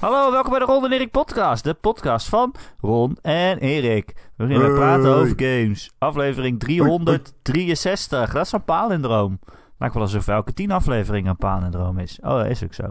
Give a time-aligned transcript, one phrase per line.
[0.00, 1.64] Hallo, welkom bij de Ron en Erik podcast.
[1.64, 4.14] De podcast van Ron en Erik.
[4.36, 4.70] We gaan Hey.
[4.74, 5.90] praten over games.
[5.98, 8.32] Aflevering 363.
[8.32, 9.38] Dat is een palindroom.
[9.78, 12.18] Lijkt wel alsof elke tien afleveringen een palindroom is.
[12.22, 12.84] Oh, dat is ook zo.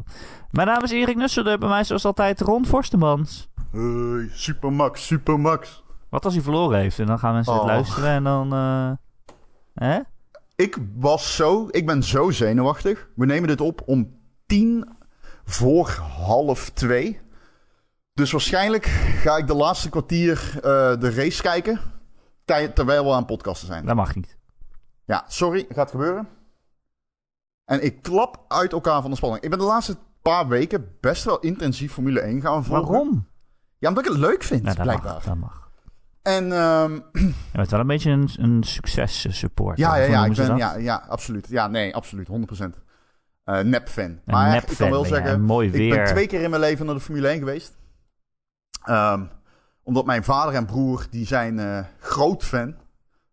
[0.52, 1.58] Mijn naam is Erik Nusselder.
[1.58, 3.50] Bij mij zoals altijd Ron Forstemans.
[3.72, 5.84] Hey, Supermax, Supermax.
[6.10, 7.00] Wat als hij verloren heeft?
[7.00, 7.68] En dan gaan mensen het Oh.
[7.68, 8.54] luisteren en dan...
[8.54, 8.92] eh
[9.74, 10.00] hè?
[10.56, 13.08] Ik was zo, ik ben zo zenuwachtig.
[13.16, 14.96] We nemen dit op om tien
[15.48, 17.20] voor half twee.
[18.14, 18.86] Dus waarschijnlijk
[19.22, 20.62] ga ik de laatste kwartier eh,
[21.00, 21.80] de race kijken.
[22.74, 23.86] terwijl we aan podcasten zijn.
[23.86, 24.38] Dat mag niet.
[25.06, 26.28] Ja, sorry, gaat gebeuren.
[27.66, 29.44] En ik klap uit elkaar van de spanning.
[29.44, 32.92] Ik ben de laatste paar weken best wel intensief Formule 1 gaan volgen.
[32.92, 33.28] Waarom?
[33.78, 35.14] Ja, omdat ik het leuk vind, dat blijkbaar.
[35.14, 35.24] mag.
[35.24, 35.70] Dat mag.
[36.22, 36.94] En ehm,
[37.52, 39.78] Je bent wel een beetje een, een succes support.
[39.78, 40.58] Ja, ja, ja, ik ben, dat?
[40.58, 41.48] ja, ja, absoluut.
[41.50, 42.87] Ja, nee, absoluut, 100%.
[43.48, 44.20] Eh nep-fan.
[44.26, 45.96] Maar nep ik kan wel zeggen, Mooi ik weer.
[45.96, 47.78] ben twee keer in mijn leven naar de Formule 1 geweest.
[48.84, 49.26] Ehm,
[49.84, 52.76] omdat mijn vader en broer, die zijn eh, groot fan.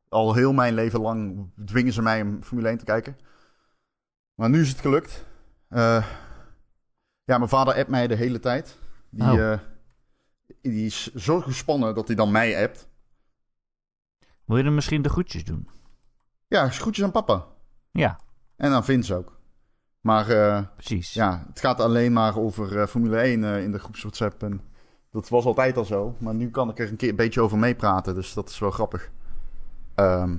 [0.09, 3.17] Al heel mijn leven lang dwingen ze mij om Formule 1 te kijken.
[4.35, 5.25] Maar nu is het gelukt.
[5.69, 6.07] Eh,
[7.25, 8.79] ja, mijn vader appt mij de hele tijd.
[9.11, 9.59] Die, Oh.
[10.63, 12.89] die is zo gespannen dat hij dan mij appt.
[14.45, 15.69] Wil je dan misschien de groetjes doen?
[16.49, 17.47] Ja, groetjes aan papa.
[17.91, 18.19] Ja,
[18.57, 19.41] En aan Vince ook.
[20.05, 21.13] Maar eh, precies.
[21.13, 24.43] Ja, het gaat alleen maar over eh, Formule 1 eh, in de groeps WhatsApp.
[24.43, 24.61] En
[25.11, 26.15] dat was altijd al zo.
[26.19, 28.15] Maar nu kan ik er een, keer, een beetje over meepraten.
[28.15, 29.11] Dus dat is wel grappig.
[29.95, 30.37] Ehm,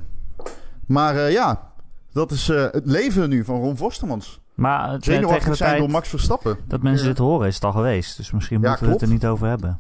[0.86, 1.72] maar ja,
[2.12, 4.42] dat is het leven nu van Ron Vostermans.
[4.54, 6.58] Maar het, Zenuwachtig zijn door Max Verstappen.
[6.68, 8.18] dat mensen dit horen is het al geweest.
[8.18, 9.80] Dus misschien Ja, moeten we het er niet over hebben.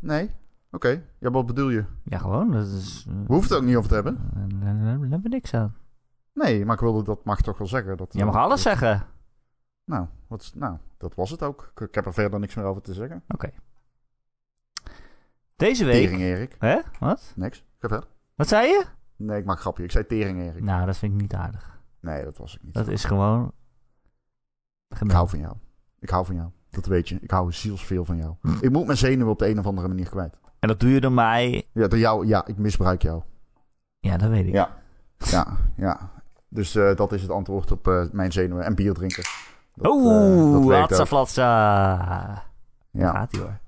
[0.00, 0.30] Nee?
[0.70, 1.02] Oké.
[1.18, 1.84] Ja, wat bedoel je?
[2.04, 2.50] Ja, gewoon.
[2.50, 4.18] Dat is, We hoeven het ook niet over te hebben.
[4.60, 5.74] Daar hebben we niks aan.
[6.32, 7.96] Nee, maar ik wilde dat mag toch wel zeggen.
[7.96, 9.06] Dat, Je mag eh, alles dat- zeggen.
[9.84, 11.70] Nou, wat, nou, dat was het ook.
[11.74, 13.22] Ik, ik heb er verder niks meer over te zeggen.
[13.28, 13.50] Oké.
[15.56, 16.02] Deze week...
[16.04, 16.56] Tering Erik.
[16.58, 16.80] Hè?
[16.98, 17.32] Wat?
[17.36, 17.64] Niks.
[17.78, 18.08] Ga verder.
[18.34, 18.84] Wat zei je?
[19.16, 19.84] Nee, ik maak een grapje.
[19.84, 20.62] Ik zei Tering Erik.
[20.62, 21.80] Nou, dat vind ik niet aardig.
[22.00, 22.74] Nee, dat was ik niet.
[22.74, 23.52] Dat is gewoon...
[25.00, 25.56] Ik hou van jou.
[25.98, 26.50] Ik hou van jou.
[26.70, 27.18] Dat weet je.
[27.20, 28.34] Ik hou zielsveel van jou.
[28.60, 30.38] Ik moet mijn zenuwen op de een of andere manier kwijt.
[30.58, 31.68] En dat doe je door mij...
[31.72, 32.26] Ja, door jou.
[32.26, 33.22] Ja, ik misbruik jou.
[33.98, 34.52] Ja, dat weet ik.
[34.52, 34.76] Ja.
[35.16, 36.10] Ja, ja.
[36.50, 38.64] Dus eh, dat is het antwoord op eh, mijn zenuwen.
[38.64, 39.22] En bier drinken.
[39.82, 41.06] Eh, Oeh, hatsa ook.
[41.06, 42.42] flatsa.
[42.90, 43.10] Ja.
[43.12, 43.58] gaat hoor.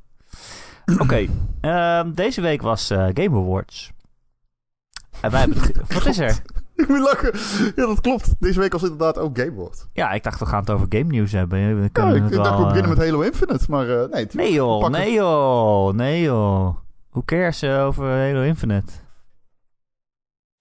[0.98, 1.26] Oké,
[1.60, 3.92] ehm, deze week was eh, Game Awards.
[5.20, 6.42] En wij hebben het Wat is er?
[6.76, 7.32] Ik moet lachen.
[7.76, 8.34] Ja, dat klopt.
[8.38, 9.88] Deze week was inderdaad ook Game World.
[9.92, 11.58] Ja, ik dacht we gaan het over game nieuws hebben.
[11.58, 13.64] Ja, ik, dacht wel, we beginnen eh, met Halo Infinite.
[13.68, 14.26] Maar eh, nee.
[14.32, 16.76] Nee joh, nee joh, nee joh.
[17.10, 18.92] Hoe cares eh, over Halo Infinite?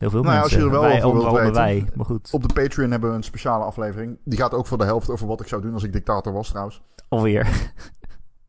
[0.02, 0.60] Heel veel Nou als mensen.
[0.60, 1.86] je er wel wij, over wilt onder andere weten.
[1.86, 2.30] wij, maar goed.
[2.32, 4.18] Op de Patreon hebben we een speciale aflevering.
[4.24, 6.50] Die gaat ook voor de helft over wat ik zou doen als ik dictator was
[6.50, 6.82] trouwens.
[7.08, 7.72] Alweer.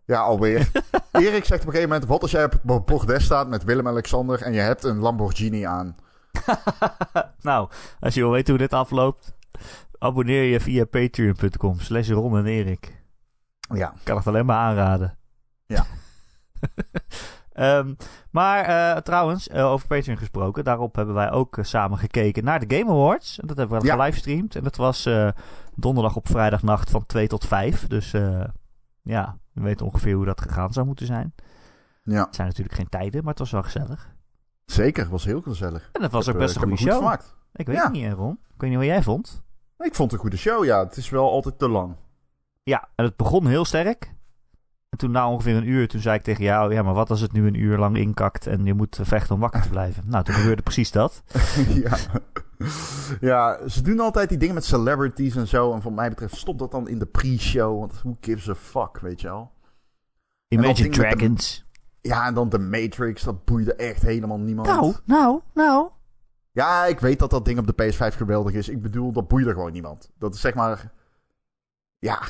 [0.04, 0.70] Ja, alweer.
[1.12, 2.06] Erik zegt op een gegeven moment...
[2.06, 4.42] Wat als jij op het bordes staat met Willem-Alexander...
[4.42, 5.96] en je hebt een Lamborghini aan?
[7.40, 7.68] nou,
[8.00, 9.34] als je wil weten hoe dit afloopt,
[9.98, 13.02] abonneer je via patreon.com slash Ron en Erik.
[13.74, 13.92] Ja.
[13.92, 15.18] Ik kan het alleen maar aanraden.
[15.66, 15.86] Ja.
[17.52, 17.94] Ehm,
[18.30, 22.66] maar eh, trouwens, eh, over Patreon gesproken, daarop hebben wij ook eh, samen gekeken naar
[22.66, 23.40] de Game Awards.
[23.40, 23.92] En dat hebben we Ja.
[23.94, 24.56] gelivestreamd.
[24.56, 25.08] En dat was
[25.74, 27.86] donderdag op vrijdagnacht van 2 tot 5.
[27.86, 28.10] Dus
[29.02, 31.34] ja, we weten ongeveer hoe dat gegaan zou moeten zijn.
[32.04, 34.10] Ja, Het zijn natuurlijk geen tijden, maar het was wel gezellig.
[34.64, 35.08] zeker.
[35.08, 35.88] was heel gezellig.
[35.92, 37.12] En het was Ik ook heb, best een goede show.
[37.54, 37.82] Ik weet Ja.
[37.82, 38.38] het niet, Ron.
[38.54, 39.42] Ik weet niet wat jij vond.
[39.78, 40.78] Ik vond het een goede show, ja.
[40.84, 41.96] Het is wel altijd te lang.
[42.62, 44.14] Ja, en het begon heel sterk.
[44.92, 46.74] En toen na ongeveer een uur, toen zei ik tegen jou...
[46.74, 49.40] Ja, maar wat als het nu een uur lang inkakt en je moet vechten om
[49.40, 50.02] wakker te blijven?
[50.06, 51.22] Nou, toen gebeurde precies dat.
[51.84, 51.96] ja.
[53.20, 55.72] ja, ze doen altijd die dingen met celebrities en zo.
[55.72, 57.78] En voor mij betreft, stop dat dan in de pre-show.
[57.78, 59.50] Want who gives a fuck, weet je wel?
[60.48, 61.64] Imagine de- Dragons.
[62.00, 63.22] Ja, en dan de Matrix.
[63.22, 64.68] Dat boeide echt helemaal niemand.
[64.68, 65.88] Nou, nou, nou.
[66.50, 68.68] Ja, ik weet dat dat ding op de PS5 geweldig is.
[68.68, 70.10] Ik bedoel, dat boeide gewoon niemand.
[70.18, 70.92] Dat is zeg maar...
[71.98, 72.22] Ja,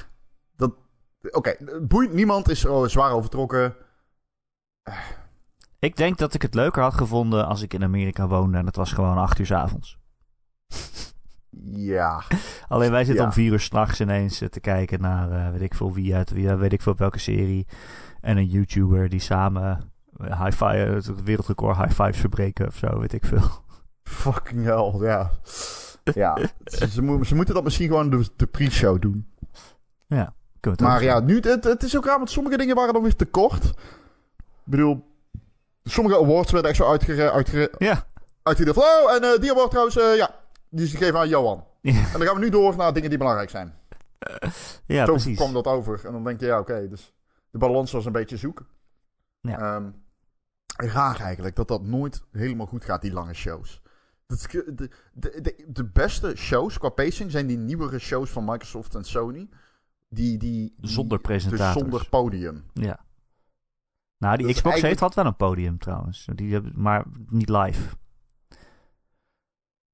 [1.31, 3.75] Oké, boeit niemand, is zwaar overtrokken.
[5.79, 8.77] Ik denk dat ik het leuker had gevonden als ik in Amerika woonde en het
[8.77, 9.99] was gewoon acht uur 's avonds.
[11.65, 12.23] Ja,
[12.69, 13.29] Alleen wij zitten Ja.
[13.29, 16.31] om vier uur s'nachts ineens eh, te kijken naar eh, weet ik veel wie uit
[16.31, 17.67] wie, eh, weet ik veel op welke serie.
[18.21, 23.13] En een YouTuber die samen high five, het wereldrecord high fives verbreken of zo, weet
[23.13, 23.51] ik veel.
[24.03, 25.31] fucking hell, ja.
[26.15, 26.39] Ja,
[26.91, 27.03] ze
[27.35, 29.27] moeten dat misschien gewoon de, de pre-show doen.
[30.07, 30.35] Ja,
[30.81, 33.25] Maar ja, nu, het, het is ook raar, want sommige dingen waren dan weer te
[33.25, 33.65] kort.
[33.65, 33.75] Ik
[34.65, 35.05] bedoel,
[35.85, 38.07] sommige awards werden echt zo uitgere, uitgere, Ja.
[38.43, 38.77] uitgedeeld.
[38.77, 40.35] van, Oh, en eh, die award trouwens, eh, ja,
[40.69, 41.65] die is gegeven aan Johan.
[41.81, 43.75] Ja, En dan gaan we nu door naar dingen die belangrijk zijn.
[44.87, 45.37] ja Zo precies.
[45.37, 46.01] kwam dat over.
[46.07, 47.13] En dan denk je, ja, oké, dus
[47.51, 48.67] De balans was een beetje zoeken.
[49.41, 49.83] Ja.
[50.77, 53.83] Raar eigenlijk dat dat nooit helemaal goed gaat, die lange shows.
[54.27, 59.05] De, de, de, de beste shows qua pacing zijn die nieuwere shows van Microsoft en
[59.05, 59.49] Sony.
[60.15, 61.73] Die, die, die Zonder dus presentators.
[61.83, 62.65] zonder podium.
[62.73, 62.99] Ja.
[64.19, 66.29] Nou, die Dat Xbox eigenlijk- heeft had wel een podium trouwens.
[66.35, 67.97] Die hebben, maar niet live.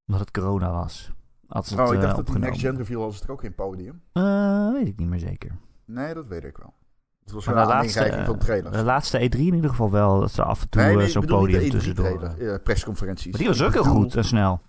[0.07, 1.11] Omdat het corona was.
[1.47, 2.39] Had ze het, oh, ik dacht dat de.
[2.39, 4.03] Next Gen reveal was het ook geen podium.
[4.13, 5.59] Eh, weet ik niet meer zeker.
[5.85, 6.75] Nee, dat weet ik wel.
[7.23, 8.77] Het was Maar een laatste, van trailers.
[8.77, 10.21] De laatste E3 in ieder geval wel.
[10.21, 12.07] Dat ze af en toe nee, eh, nee, zo'n podium de tussendoor.
[12.07, 12.53] E3-trailer.
[12.55, 13.31] eh, persconferenties.
[13.31, 14.61] Maar die was ook heel goed en snel.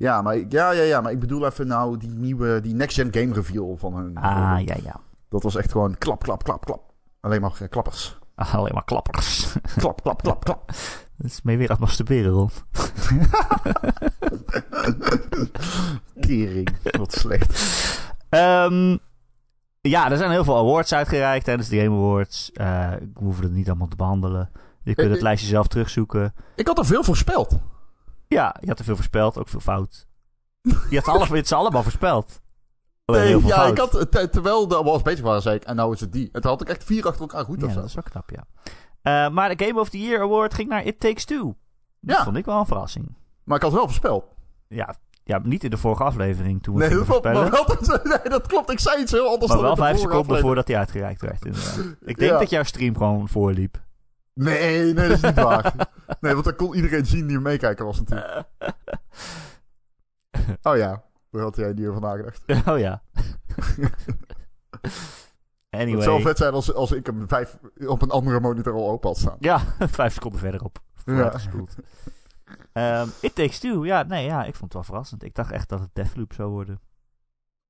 [0.00, 2.96] Ja, maar, ik- ja, ja, ja, maar ik bedoel even nou die nieuwe, die Next
[2.96, 4.16] Gen game reveal van hun.
[4.16, 5.00] Ah, ja, ja.
[5.28, 6.92] Dat was echt gewoon klap, klap, klap, klap.
[7.20, 8.18] Alleen maar eh, klappers.
[8.34, 9.54] Ah, Alleen maar klappers.
[9.76, 10.66] Klap, klap, klap, klap.
[11.16, 12.50] Dat is mee weer aan het masturberen, Ron.
[16.20, 16.68] Tering,
[16.98, 17.60] wat slecht.
[18.28, 18.96] Ehm,
[19.80, 22.52] ja, er zijn heel veel awards uitgereikt tijdens de Game Awards.
[22.52, 24.50] Eh ik hoef het niet allemaal te behandelen.
[24.82, 25.22] Je kunt Eh, het eh.
[25.22, 26.34] lijstje zelf terugzoeken.
[26.56, 27.58] Ik had er veel voorspeld.
[28.34, 30.06] Ja, je had er veel voorspeld, ook veel fout.
[30.90, 32.40] Je had alle, het ze allemaal voorspeld.
[33.04, 33.70] Alleen Nee, ja, fout.
[33.70, 36.12] ik had, eh, ter- terwijl de awards bezig waren, zei ik, en nou is het
[36.12, 36.28] die.
[36.32, 37.80] En toen had ik echt vier achter elkaar goed of Ja, zo.
[37.80, 38.44] dat is wel knap, ja.
[39.02, 41.54] Eh, maar de Game of the Year Award ging naar It Takes Two.
[42.00, 42.24] Dat Ja.
[42.24, 43.14] vond ik wel een verrassing.
[43.44, 44.24] Maar ik had wel voorspeld.
[44.68, 44.94] Ja,
[45.24, 47.42] ja, niet in de vorige aflevering toen we Nee, dat klopt, voorspellen.
[47.50, 48.70] maar wel, dat, nee, dat klopt.
[48.70, 50.46] Ik zei iets heel anders Maar dan wel vijf seconden aflevering.
[50.46, 51.44] voordat hij uitgereikt werd.
[51.44, 51.78] inderdaad.
[52.04, 52.38] Ik denk Ja.
[52.38, 53.80] dat jouw stream gewoon voorliep.
[54.34, 55.74] Nee, nee, dat is niet waar.
[56.20, 58.48] Nee, want dan kon iedereen zien die meekijken was natuurlijk.
[60.62, 62.42] Oh ja, daar had jij niet over nagedacht.
[62.70, 63.02] oh ja.
[65.70, 66.02] Het anyway.
[66.02, 69.18] zou vet zijn als, als ik hem vijf, op een andere monitor al open had
[69.18, 69.36] staan.
[69.38, 70.78] Ja, vijf seconden verderop.
[71.04, 71.32] Ja.
[72.72, 73.84] Ehm, It Takes Two.
[73.84, 75.22] Ja, nee, ja, ik vond het wel verrassend.
[75.22, 76.80] Ik dacht echt dat het Deathloop zou worden.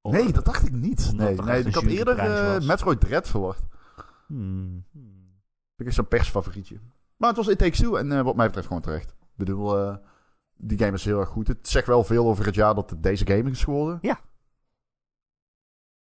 [0.02, 1.12] Nee, dat dacht ik niet.
[1.12, 2.60] Nee, nee ik had eerder eh.
[2.66, 3.62] Metroid Dread verwacht.
[4.26, 5.40] Hmm, hmm.
[5.76, 6.80] Dat is zo'n persfavorietje.
[7.20, 9.08] Maar het was It Takes Two en eh, wat mij betreft gewoon terecht.
[9.08, 9.96] Ik bedoel, eh,
[10.56, 11.48] die game is heel erg goed.
[11.48, 13.98] Het zegt wel veel over het jaar dat het deze game is geworden.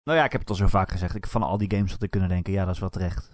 [0.03, 1.15] Nou ja, ik heb het al zo vaak gezegd.
[1.15, 3.29] Ik, van al die games had ik kunnen denken, ja, dat is wel terecht.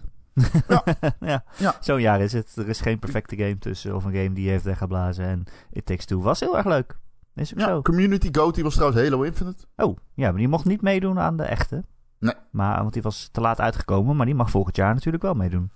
[0.68, 0.84] Ja.
[1.20, 1.44] ja.
[1.56, 1.74] Ja.
[1.80, 2.56] Zo'n jaar is het.
[2.56, 3.94] Er is geen perfecte game tussen.
[3.94, 5.24] Of een game die heeft weggeblazen.
[5.24, 6.98] En It Takes Two was heel erg leuk.
[7.34, 7.82] Is ook Ja, zo.
[7.82, 9.64] Community Goat die was trouwens Halo Infinite.
[9.76, 11.84] Oh, ja, maar die mocht niet meedoen aan de echte.
[12.18, 12.34] Nee.
[12.50, 14.16] Maar, want die was te laat uitgekomen.
[14.16, 15.70] Maar die mag volgend jaar natuurlijk wel meedoen.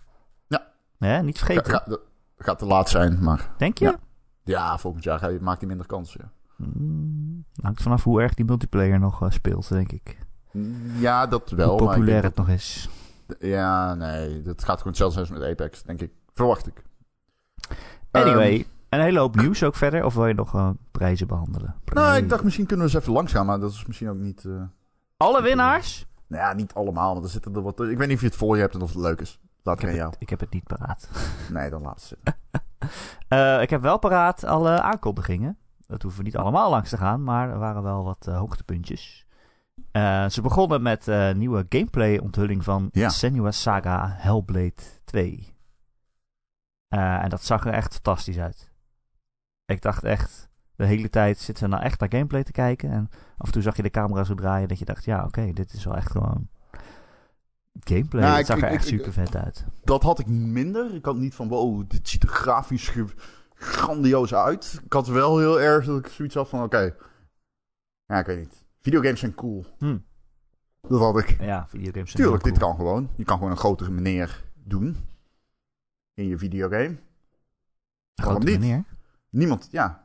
[1.05, 1.73] Hè, niet vergeten.
[1.73, 1.97] ga-
[2.39, 3.85] gaat te laat zijn, maar Denk je?
[3.85, 3.99] Ja.
[4.45, 6.13] ja, volgend jaar ga je, maakt hij minder kans.
[6.13, 6.31] Ja.
[6.57, 10.19] Hmm, hangt vanaf hoe erg die multiplayer nog eh, speelt, denk ik.
[10.99, 11.69] Ja, dat wel.
[11.69, 12.89] hoe populair het nog is.
[13.39, 16.13] Ja, nee, dat gaat gewoon hetzelfde zijn met Apex, denk ik.
[16.35, 16.83] Verwacht ik.
[18.11, 20.05] Anyway, Ehm, een hele hoop nieuws ook verder.
[20.05, 21.75] Of wil je nog eh, prijzen behandelen?
[21.85, 24.17] nou, ik dacht misschien kunnen we eens even langs gaan, maar dat is misschien ook
[24.19, 24.45] niet...
[24.45, 24.63] eh,
[25.17, 26.07] Alle winnaars?
[26.27, 27.81] nou ja, niet allemaal, want er zitten er wat...
[27.81, 29.41] Ik weet niet of je het voor je hebt en of het leuk is.
[29.65, 30.11] Laat Ik ik aan heb, jou.
[30.13, 31.09] het, ik heb het niet paraat.
[31.53, 32.35] Nee, dan laat zitten.
[33.29, 35.59] Eh, ik heb wel paraat alle aankondigingen.
[35.87, 39.27] Dat hoeven we niet allemaal langs te gaan, maar er waren wel wat eh, hoogtepuntjes.
[39.93, 41.07] Eh, ze begonnen met
[41.37, 43.09] nieuwe gameplay onthulling van Ja.
[43.09, 45.55] Senua's Saga Hellblade 2.
[46.89, 48.73] Eh, en dat zag er echt fantastisch uit.
[49.65, 52.91] Ik dacht echt, de hele tijd zitten ze nou echt naar gameplay te kijken.
[52.91, 55.53] En af en toe zag je de camera zo draaien dat je dacht, ja oké,
[55.53, 56.49] dit is wel echt gewoon
[57.81, 58.31] gameplay.
[58.31, 59.65] Het ik- zag er ik- echt super vet uit.
[59.85, 60.95] Dat had ik minder.
[60.95, 62.93] Ik had niet van, wow, dit ziet er grafisch
[63.55, 64.81] grandioos uit.
[64.85, 66.95] Ik had wel heel erg dat ik zoiets had van, oké.
[68.07, 68.65] Ja, ik weet niet.
[68.81, 69.65] Videogames zijn cool.
[69.79, 69.99] Hm.
[70.81, 71.41] Dat had ik.
[71.41, 72.69] Ja, videogames zijn Tuurlijk, dit cool.
[72.69, 73.11] kan gewoon.
[73.17, 74.97] Je kan gewoon een grotere meneer doen.
[76.15, 76.97] In je videogame.
[78.15, 78.59] Waarom niet?
[78.61, 78.85] meneer.
[79.31, 80.05] Niemand, ja.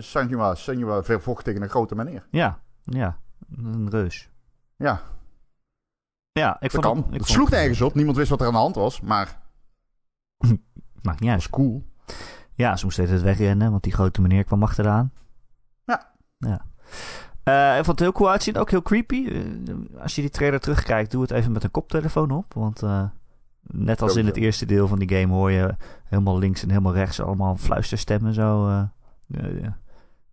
[0.00, 2.26] Senua, Senua vervocht tegen een grote meneer.
[2.30, 3.18] Ja, ja,
[3.56, 4.28] een reus.
[4.76, 5.02] Ja,
[6.32, 6.96] Ja, ik dat vond kan.
[6.96, 7.94] het, ik Het sloeg nergens op.
[7.94, 9.00] Niemand wist wat er aan de hand was.
[9.00, 9.38] Maar
[11.02, 11.50] Maakt niet het uit.
[11.50, 11.84] was cool.
[12.54, 15.12] Ja, ze moest steeds wegrennen, want die grote meneer kwam achteraan.
[15.84, 16.12] Ja.
[16.38, 16.64] Ja.
[17.42, 19.26] Eh, ik vond het heel cool uitzien, ook heel creepy.
[19.26, 22.54] Eh, als je die trailer terugkijkt, doe het even met een koptelefoon op.
[22.54, 23.04] Want eh,
[23.62, 26.94] net als in het eerste deel van die game hoor je helemaal links en helemaal
[26.94, 28.68] rechts allemaal fluisterstemmen zo.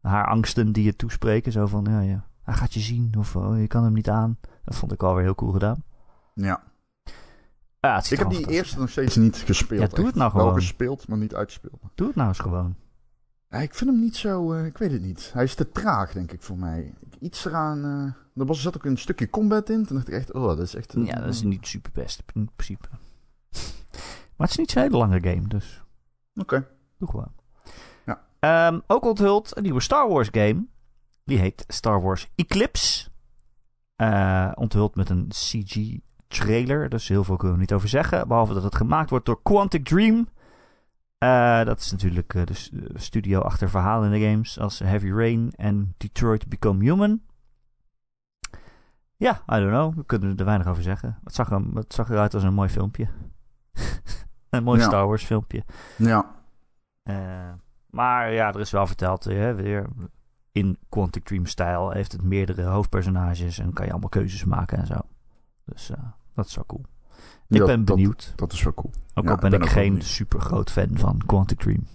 [0.02, 1.52] haar angsten die je toespreken.
[1.52, 4.38] Zo van, ja, ja, hij gaat je zien of oh, je kan hem niet aan.
[4.64, 5.84] Dat vond ik alweer heel cool gedaan.
[6.38, 6.64] Ja.
[7.80, 9.82] Ja, Ik heb wel die eerste nog steeds niet gespeeld.
[9.82, 10.16] Ja, doe het echt.
[10.16, 10.56] nou Wel gewoon.
[10.60, 11.80] gespeeld, maar niet uitgespeeld.
[11.84, 11.92] uit.
[11.96, 12.76] Doe het nou eens gewoon.
[13.50, 14.54] Ja, ik vind hem niet zo...
[14.54, 15.30] eh, ik weet het niet.
[15.34, 16.94] Hij is te traag, denk ik, voor mij.
[17.20, 17.84] Iets eraan...
[17.86, 19.86] eh er was, zat ook een stukje combat in.
[19.86, 20.34] Toen dacht ik echt...
[20.34, 20.94] Oh, dat is echt...
[20.94, 22.88] een- Ja, dat is niet super best in principe.
[24.38, 25.84] Maar het is niet zo'n hele lange game, dus
[26.36, 26.68] Oké.
[26.98, 27.34] doe gewoon.
[28.06, 28.22] Ja.
[28.40, 30.66] Ehm, ook onthuld een nieuwe Star Wars game.
[31.24, 33.10] Die heet Star Wars Eclipse.
[33.96, 36.90] Eh, onthuld met een CG trailer.
[36.90, 38.28] Dus heel veel kunnen we niet over zeggen.
[38.28, 40.28] Behalve dat het gemaakt wordt door Quantic Dream.
[41.24, 42.54] Uh, dat is natuurlijk uh, de
[42.94, 47.22] studio achter verhalen in de games als Heavy Rain en Detroit Become Human.
[49.16, 49.96] Ja, I don't know.
[49.96, 51.20] We kunnen er weinig over zeggen.
[51.24, 53.08] Het zag, er, het zag eruit als een mooi filmpje.
[54.50, 54.86] een mooi Ja.
[54.86, 55.64] Star Wars filmpje.
[55.98, 56.36] Ja,
[57.04, 57.54] Eh,
[57.90, 59.88] maar ja, er is wel verteld, hè, weer
[60.52, 64.86] in Quantic Dream stijl heeft het meerdere hoofdpersonages en kan je allemaal keuzes maken en
[64.86, 65.00] zo.
[65.66, 65.98] Dus eh,
[66.38, 66.82] dat is wel cool.
[67.48, 68.34] Ik Ja, ben benieuwd.
[68.36, 68.94] dat is wel cool.
[69.14, 71.88] Ook ja, al ben ben ik geen super groot fan van Quantic Dream.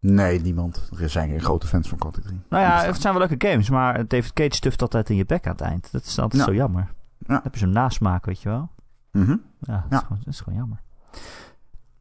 [0.00, 0.90] Nee, niemand.
[0.98, 2.42] Er zijn geen grote fans van Quantic Dream.
[2.48, 5.46] Nou ja, het zijn wel leuke games, maar David Cage stuft altijd in je bek
[5.46, 5.92] aan het eind.
[5.92, 6.48] Dat is altijd Ja.
[6.48, 6.82] zo jammer.
[7.18, 7.26] Ja.
[7.26, 8.70] Dan heb je zo'n nasmaak, weet je wel.
[9.12, 9.30] Mhm.
[9.30, 9.96] Ja, dat, Ja.
[9.96, 10.80] Is, gewoon, dat is gewoon jammer.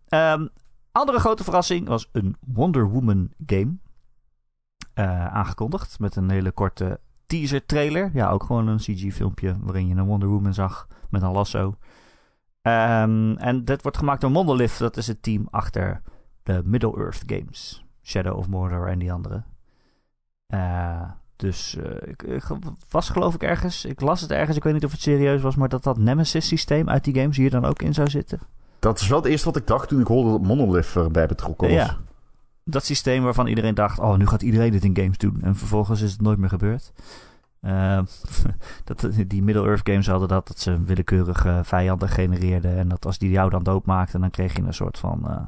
[0.08, 0.48] Ehm,
[0.92, 3.76] andere grote verrassing was een Wonder Woman game.
[4.94, 7.00] eh, aangekondigd met een hele korte
[7.34, 8.10] teaser trailer.
[8.14, 11.76] Ja, ook gewoon een CG filmpje waarin je een Wonder Woman zag met een lasso.
[12.62, 14.78] Ehm, en dit wordt gemaakt door Monolith.
[14.78, 16.02] Dat is het team achter
[16.44, 17.86] de Middle-earth games.
[18.04, 19.44] Shadow of Mordor en die andere.
[20.48, 21.02] Eh,
[21.36, 22.44] dus eh, ik, ik
[22.90, 25.56] was geloof ik ergens, ik las het ergens, ik weet niet of het serieus was,
[25.56, 28.40] maar dat dat Nemesis systeem uit die games hier dan ook in zou zitten.
[28.80, 31.68] Dat is wel het eerste wat ik dacht toen ik hoorde dat Monolith erbij betrokken
[31.68, 31.78] was.
[31.78, 31.98] Ja.
[32.64, 35.42] Dat systeem waarvan iedereen dacht, oh nu gaat iedereen dit in games doen.
[35.42, 36.94] En vervolgens is het nooit meer gebeurd.
[37.60, 38.00] Eh,
[38.84, 42.78] dat, die Middle-earth games hadden dat, dat ze willekeurige vijanden genereerden.
[42.78, 45.42] En dat als die jou dan doodmaakten, dan kreeg je een soort van, eh,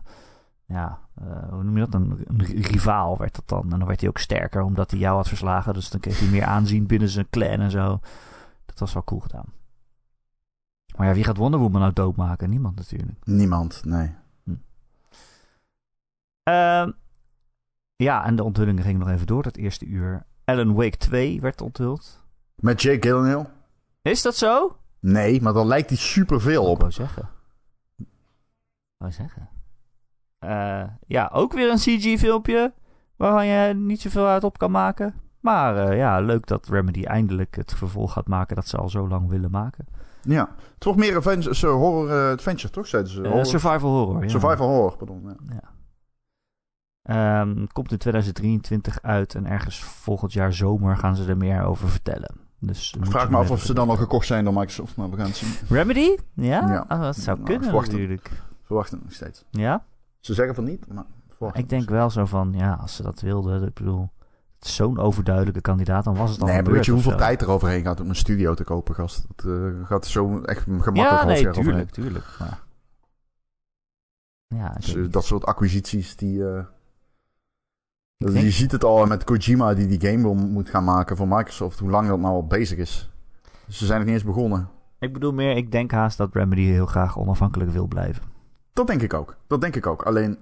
[0.66, 1.94] ja, eh, hoe noem je dat?
[1.94, 3.64] Een, een rivaal werd dat dan.
[3.64, 5.74] En dan werd hij ook sterker omdat hij jou had verslagen.
[5.74, 8.00] Dus dan kreeg hij meer aanzien binnen zijn clan en zo.
[8.66, 9.54] Dat was wel cool gedaan.
[10.96, 12.50] Maar ja, wie gaat Wonder Woman nou doodmaken?
[12.50, 13.18] Niemand natuurlijk.
[13.26, 14.16] Niemand, nee.
[16.44, 16.92] Ehm,
[17.96, 20.26] ja, en de onthullingen gingen nog even door, dat eerste uur.
[20.46, 22.24] Alan Wake 2 werd onthuld.
[22.56, 23.50] Met Jake Gyllenhaal?
[24.02, 24.78] Is dat zo?
[25.00, 26.80] Nee, maar dan lijkt hij superveel Ik op.
[26.80, 27.30] wou zeggen.
[27.98, 28.06] Ik
[28.98, 29.50] wou zeggen.
[30.40, 32.74] Eh, ja, ook weer een CG-filmpje
[33.16, 35.14] waarvan je niet zoveel uit op kan maken.
[35.40, 39.08] Maar eh, ja, leuk dat Remedy eindelijk het vervolg gaat maken dat ze al zo
[39.08, 39.86] lang willen maken.
[40.22, 40.50] Ja.
[40.80, 42.88] Wordt meer adventure, zo horror eh, adventure, toch?
[42.88, 43.22] Zeiden ze.
[43.22, 44.22] Eh, Horror- survival horror.
[44.24, 44.30] Ja.
[44.30, 45.38] Survival horror, pardon.
[45.50, 45.74] Ja.
[47.06, 51.90] Ehm, komt in 2023 uit en ergens volgend jaar zomer gaan ze er meer over
[51.90, 52.36] vertellen.
[52.60, 55.18] Dus Ik vraag me af of ze dan al gekocht zijn door Microsoft, maar we
[55.18, 55.50] gaan het zien.
[55.70, 56.16] Remedy?
[56.34, 56.72] Ja?
[56.72, 56.86] Ja.
[56.90, 58.32] Oh, dat zou kunnen natuurlijk.
[58.64, 59.46] Verwacht het nog steeds.
[59.50, 59.86] Ja?
[60.20, 61.06] Ze zeggen van niet, maar
[61.54, 64.10] Ik denk wel zo van, ja, als ze dat wilden, ik bedoel,
[64.60, 67.84] zo'n overduidelijke kandidaat, dan was het al Nee, maar weet je hoeveel tijd er overheen
[67.84, 69.26] gaat om een studio te kopen, gast?
[69.36, 71.88] Dat eh, gaat zo echt gemakkelijk Ja, half nee, jaar overheen.
[71.88, 72.26] tuurlijk, tuurlijk.
[72.40, 72.60] Maar...
[74.48, 76.48] Ja, Dus, eh, dat soort acquisities, die...
[76.50, 76.64] eh,
[78.34, 81.28] Ik je ziet het al met Kojima die die game wil, moet gaan maken voor
[81.28, 83.10] Microsoft, hoe lang dat nou al bezig is.
[83.70, 84.70] Ze zijn nog niet eens begonnen.
[85.00, 88.24] ik bedoel meer, ik denk haast dat Remedy heel graag onafhankelijk wil blijven.
[88.74, 89.38] Dat denk ik ook.
[89.48, 90.04] Dat denk ik ook.
[90.04, 90.38] Alleen,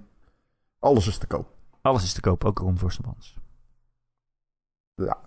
[0.78, 1.48] alles is te koop.
[1.80, 3.36] Alles is te koop, ook Ron Forstemans.
[4.94, 5.18] Ja,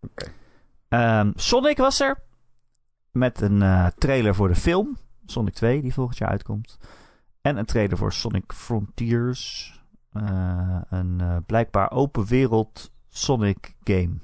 [0.00, 0.26] oké.
[0.88, 2.18] Ehm, Sonic was er.
[3.10, 4.96] Met een eh, trailer voor de film.
[5.26, 6.78] Sonic 2, die volgend jaar uitkomt.
[7.40, 9.74] En een trailer voor Sonic Frontiers.
[10.20, 14.14] Eh, een eh, blijkbaar open wereld Sonic game.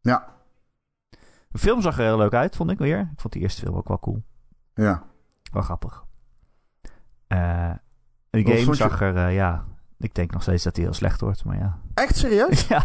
[0.00, 0.34] Ja,
[1.48, 2.98] De film zag er heel leuk uit, vond ik weer.
[3.12, 4.22] Ik vond die eerste film ook wel cool.
[4.74, 5.02] ja.
[5.52, 6.04] Wel grappig.
[7.26, 7.70] Eh
[8.30, 9.64] de Wat game je- zag er, ja...
[9.98, 11.78] Ik denk nog steeds dat hij heel slecht wordt, maar ja.
[11.94, 12.66] Echt serieus?
[12.68, 12.84] ja,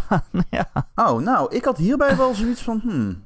[0.50, 0.68] ja.
[0.94, 3.24] Oh, nou, ik had hierbij wel zoiets van, hmm,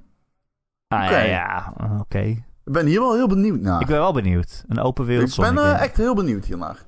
[0.88, 1.16] Ah, Oké.
[1.18, 1.72] ja, ja.
[2.00, 2.18] Oké.
[2.18, 3.80] ik ben hier wel heel benieuwd naar.
[3.80, 4.64] Ik ben wel benieuwd.
[4.68, 5.78] Een open wereld Ik ben Sonic eh, game.
[5.84, 6.84] echt heel benieuwd hiernaar.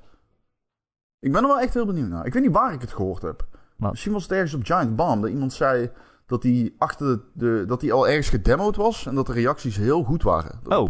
[1.20, 2.26] Ik ben er wel echt heel benieuwd naar.
[2.26, 3.46] Ik weet niet waar ik het gehoord heb.
[3.76, 5.22] Misschien was het ergens op Giant Bomb.
[5.22, 5.90] Dat iemand zei
[6.26, 9.06] dat hij achter de, de- dat hij al ergens gedemoed was.
[9.06, 10.60] En dat de reacties heel goed waren.
[10.64, 10.88] Oh,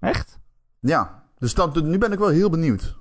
[0.00, 0.38] echt?
[0.80, 2.96] Ja, dus dat, nu ben ik wel heel benieuwd.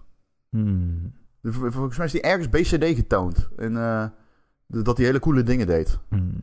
[0.49, 1.13] Hmm.
[1.43, 3.49] Volgens mij is hij ergens BCD getoond.
[3.57, 4.05] En eh,
[4.67, 5.99] dat hij hele coole dingen deed.
[6.09, 6.39] Hmm.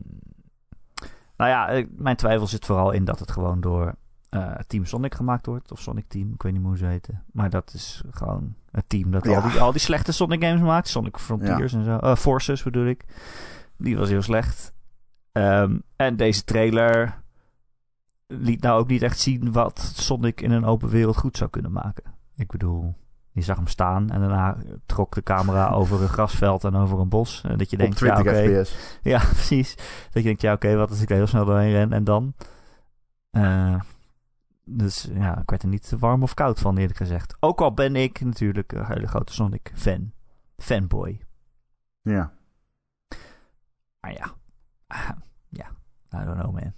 [1.37, 3.95] Nou ja, ik- mijn twijfel zit vooral in dat het gewoon door
[4.29, 5.71] eh, Team Sonic gemaakt wordt.
[5.71, 7.23] Of Sonic Team, ik weet niet hoe ze heten.
[7.31, 9.39] Maar dat is gewoon het team dat Ja.
[9.39, 10.87] al, die, al die slechte Sonic games maakt.
[10.87, 11.97] Sonic Frontiers en zo.
[11.97, 13.05] Eh, Forces bedoel ik.
[13.77, 14.73] Die was heel slecht.
[15.31, 17.21] Ehm, en deze trailer
[18.27, 21.71] liet nou ook niet echt zien wat Sonic in een open wereld goed zou kunnen
[21.71, 22.03] maken.
[22.35, 22.95] Ik bedoel,
[23.31, 27.09] je zag hem staan en daarna trok de camera over een grasveld en over een
[27.09, 27.41] bos.
[27.47, 28.99] En dat je denkt, ja 20 oké, fps.
[29.01, 29.75] ja, precies.
[29.75, 32.33] Dat je denkt, ja, oké, wat als ik er heel snel doorheen ren en dan?
[33.29, 33.75] Eh,
[34.65, 37.37] dus ja, ik werd er niet warm of koud van, eerlijk gezegd.
[37.39, 40.11] Ook al ben ik natuurlijk een hele grote Sonic-fan.
[40.57, 41.21] Fanboy.
[42.01, 42.33] Ja.
[43.99, 44.33] Maar ja.
[44.87, 45.09] Ah,
[45.49, 45.67] ja,
[46.13, 46.73] I don't know, man.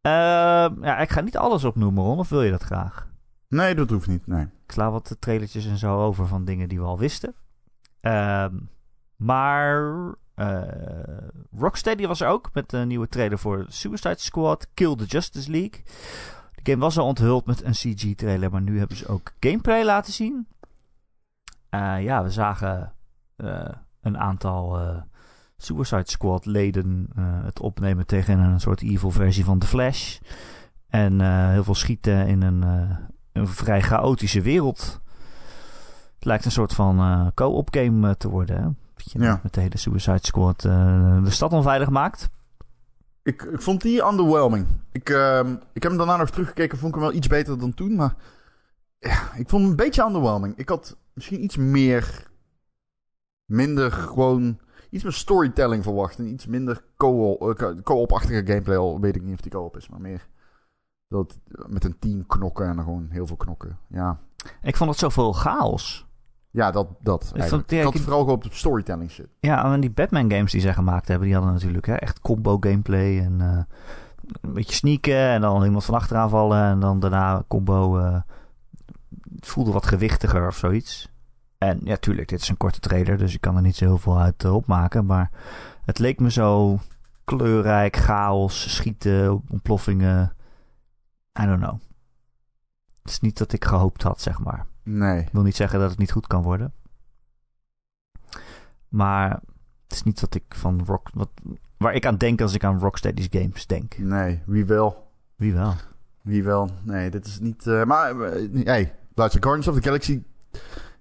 [0.00, 2.18] Ehm, ja, ik ga niet alles opnoemen, Ron.
[2.18, 3.10] Of wil je dat graag?
[3.48, 4.26] Nee, dat hoeft niet.
[4.26, 4.44] Nee.
[4.44, 7.34] Ik sla wat trailertjes en zo over van dingen die we al wisten.
[8.00, 8.56] Ehm,
[9.16, 10.62] maar uh,
[11.58, 15.82] Rocksteady was er ook met een nieuwe trailer voor Suicide Squad, Kill the Justice League.
[16.54, 20.12] De game was al onthuld met een CG-trailer, maar nu hebben ze ook gameplay laten
[20.12, 20.46] zien.
[21.70, 22.92] Uh, ja, we zagen
[23.36, 23.68] uh,
[24.00, 24.80] een aantal
[25.56, 27.08] Suicide Squad-leden
[27.44, 30.18] het opnemen tegen een soort evil versie van The Flash.
[30.88, 31.20] En
[31.50, 32.62] heel veel schieten in een,
[33.32, 35.00] een vrij chaotische wereld.
[36.14, 38.62] Het lijkt een soort van co-op game te worden.
[38.62, 38.68] Hè?
[39.04, 39.40] Ja.
[39.42, 42.28] met de hele Suicide Squad uh, de stad onveilig maakt.
[43.22, 44.66] Ik, ik vond die underwhelming.
[44.92, 45.38] Ik, uh,
[45.72, 48.14] ik heb hem daarna nog teruggekeken, vond ik hem wel iets beter dan toen, maar
[48.98, 50.56] ja, ik vond hem een beetje underwhelming.
[50.56, 52.30] Ik had misschien iets meer,
[53.44, 54.58] minder gewoon,
[54.90, 58.76] iets meer storytelling verwacht en iets minder co-op-achtige co gameplay.
[58.76, 60.28] Al weet ik niet of die co-op is, maar meer
[61.08, 63.78] dat met een team knokken en dan gewoon heel veel knokken.
[63.88, 64.18] Ja.
[64.62, 66.06] Ik vond het zoveel chaos.
[66.52, 66.88] Ja, dat.
[67.00, 69.28] dat ik, vond, ja, vooral op de storytelling shit.
[69.40, 72.56] Ja, en die Batman games die zij gemaakt hebben, die hadden natuurlijk hè, echt combo
[72.60, 73.62] gameplay en uh,
[74.40, 77.98] een beetje sneaken en dan iemand van achteraan vallen en dan daarna combo.
[77.98, 78.20] Uh,
[79.34, 81.10] het voelde wat gewichtiger of zoiets.
[81.58, 83.98] En ja, tuurlijk, dit is een korte trailer, dus ik kan er niet zo heel
[83.98, 85.06] veel uit uh, opmaken.
[85.06, 85.30] Maar
[85.84, 86.78] het leek me zo
[87.24, 90.32] kleurrijk, chaos, schieten, ontploffingen.
[91.42, 91.78] I don't know.
[93.02, 94.66] Het is niet dat ik gehoopt had, zeg maar.
[94.82, 95.20] Nee.
[95.20, 96.72] Ik wil niet zeggen dat het niet goed kan worden.
[98.88, 99.30] Maar
[99.82, 101.08] het is niet wat ik van Rock...
[101.14, 101.30] Wat,
[101.76, 103.98] waar ik aan denk als ik aan Rocksteady's games denk.
[103.98, 105.10] Nee, wie wel?
[105.36, 105.74] Wie wel?
[106.22, 106.70] Wie wel?
[106.82, 107.66] Nee, dit is niet...
[107.66, 110.22] Uh, maar, uh, hey, luister, Guardians of the Galaxy...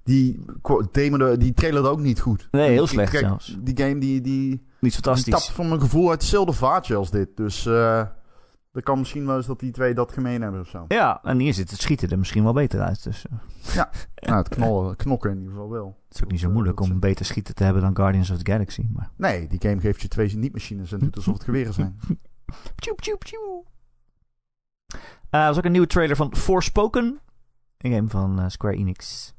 [0.04, 0.46] Die,
[0.92, 2.48] demo, die trailer ook niet goed.
[2.52, 3.58] Nee, heel slecht zelfs.
[3.60, 4.22] Die game die...
[4.22, 5.26] die niet fantastisch.
[5.26, 7.38] Die tapt van mijn gevoel uit hetzelfde vaatje als dit.
[7.38, 7.66] Dus...
[7.66, 8.04] Uh,
[8.72, 10.86] dat kan misschien wel eens dat die twee dat gemeen hebben of zo.
[10.88, 13.04] Ja, en hier zit het schieten er misschien wel beter uit.
[13.04, 13.26] Dus.
[13.28, 13.38] Eh.
[13.74, 15.98] Ja, nou, het knollen, knokken in ieder geval wel.
[16.08, 18.38] Het is ook niet zo moeilijk om een beter schieten te hebben dan Guardians of
[18.38, 18.88] the Galaxy.
[18.94, 19.10] Maar...
[19.16, 22.00] Nee, die game geeft je twee niet-machines en doet alsof het geweren zijn.
[22.82, 23.70] tjoep, tjoep, tjoep.
[24.94, 25.00] Uh,
[25.40, 27.20] er was ook een nieuwe trailer van Forspoken.
[27.78, 29.34] Een game van uh, Square Enix.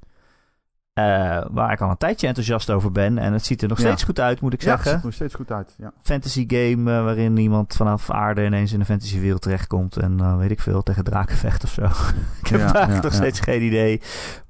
[0.94, 3.18] Uh, waar ik al een tijdje enthousiast over ben.
[3.18, 4.82] En het ziet er nog steeds goed uit, moet ik zeggen.
[4.82, 5.92] het ziet er nog steeds goed uit, ja.
[6.02, 9.96] Fantasy game uh, waarin iemand vanaf aarde ineens in een fantasy wereld terechtkomt.
[9.96, 11.82] En uh, weet ik veel, tegen draken vecht of zo.
[12.42, 14.00] ik heb ja, eigenlijk nog steeds geen idee.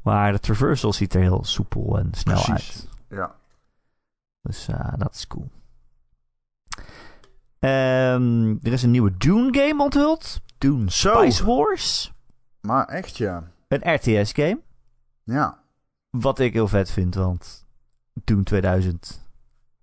[0.03, 2.51] Maar de traversal ziet er heel soepel en snel Precies.
[2.51, 2.89] uit.
[3.09, 3.35] Ja.
[4.43, 5.51] Dus dat is cool.
[7.59, 10.41] Um, er is een nieuwe Dune game onthuld.
[10.59, 12.13] Dune Spice Wars.
[12.61, 13.43] Maar echt, ja.
[13.69, 14.61] Een RTS game.
[15.25, 15.62] Ja.
[16.19, 17.67] Wat ik heel vet vind, want
[18.25, 19.29] toen 2000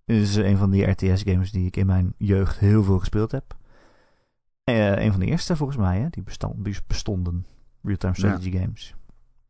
[0.06, 3.58] is een van die RTS-games die ik in mijn jeugd heel veel gespeeld heb.
[4.65, 6.24] Uh, een van de eerste volgens mij, hè, die,
[6.88, 7.46] bestonden.
[7.82, 8.96] Real-time strategy games.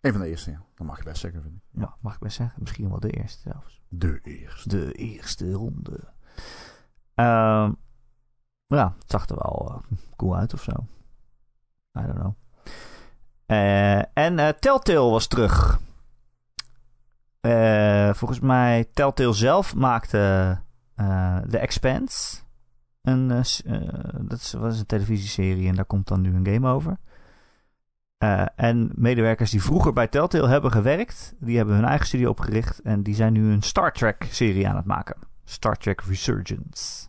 [0.01, 0.63] Een van de eerste, ja.
[0.75, 1.61] Dat mag je best zeggen, vind ik.
[1.81, 2.55] Ja, mag ik best zeggen.
[2.59, 3.81] Misschien wel de eerste zelfs.
[3.87, 4.69] De eerste.
[4.69, 5.99] De eerste ronde.
[7.15, 7.71] Uh,
[8.67, 10.71] ja, het zag er wel uh, cool uit of zo.
[11.99, 12.33] I don't know.
[13.47, 15.79] Uh, en Telltale was terug.
[17.41, 20.57] Uh, volgens mij Telltale zelf maakte
[20.95, 22.41] uh, The Expanse.
[23.01, 23.81] Een, uh,
[24.21, 26.97] dat was een televisieserie en daar komt dan nu een game over.
[28.55, 33.03] en medewerkers die vroeger bij Telltale hebben gewerkt, die hebben hun eigen studio opgericht en
[33.03, 35.15] die zijn nu een Star Trek serie aan het maken.
[35.43, 37.07] Star Trek Resurgence.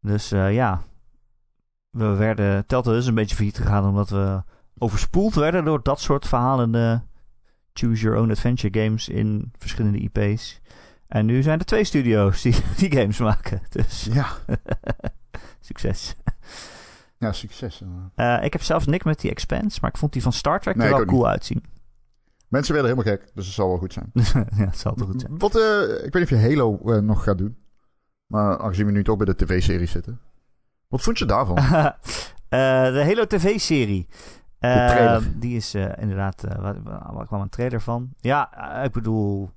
[0.00, 0.82] Dus ja,
[1.90, 4.42] we werden, Telltale is een beetje failliet gegaan omdat we
[4.78, 6.70] overspoeld werden door dat soort verhalen
[7.72, 10.60] choose your own adventure games in verschillende IP's.
[11.08, 13.60] En nu zijn er twee studio's die, die games maken.
[13.68, 14.26] Dus ja.
[15.60, 16.16] succes.
[17.18, 17.82] Ja, succes.
[18.16, 20.76] Uh, ik heb zelfs niks met die Expanse, maar ik vond die van Star Trek
[20.76, 21.64] er wel cool uitzien.
[22.48, 24.10] Mensen werden helemaal gek, dus het zal wel goed zijn.
[24.58, 25.38] ja, het zal toch goed zijn.
[25.38, 27.56] Wat, uh, ik weet niet of je Halo uh, nog gaat doen.
[28.26, 30.20] Maar aangezien we nu toch bij de tv-serie zitten.
[30.88, 31.54] Wat vond je daarvan?
[32.48, 34.08] de Halo tv-serie.
[34.64, 38.10] Uh, die is uh, inderdaad, uh, waar, kwam een trailer van?
[38.20, 39.50] Ja, ik bedoel,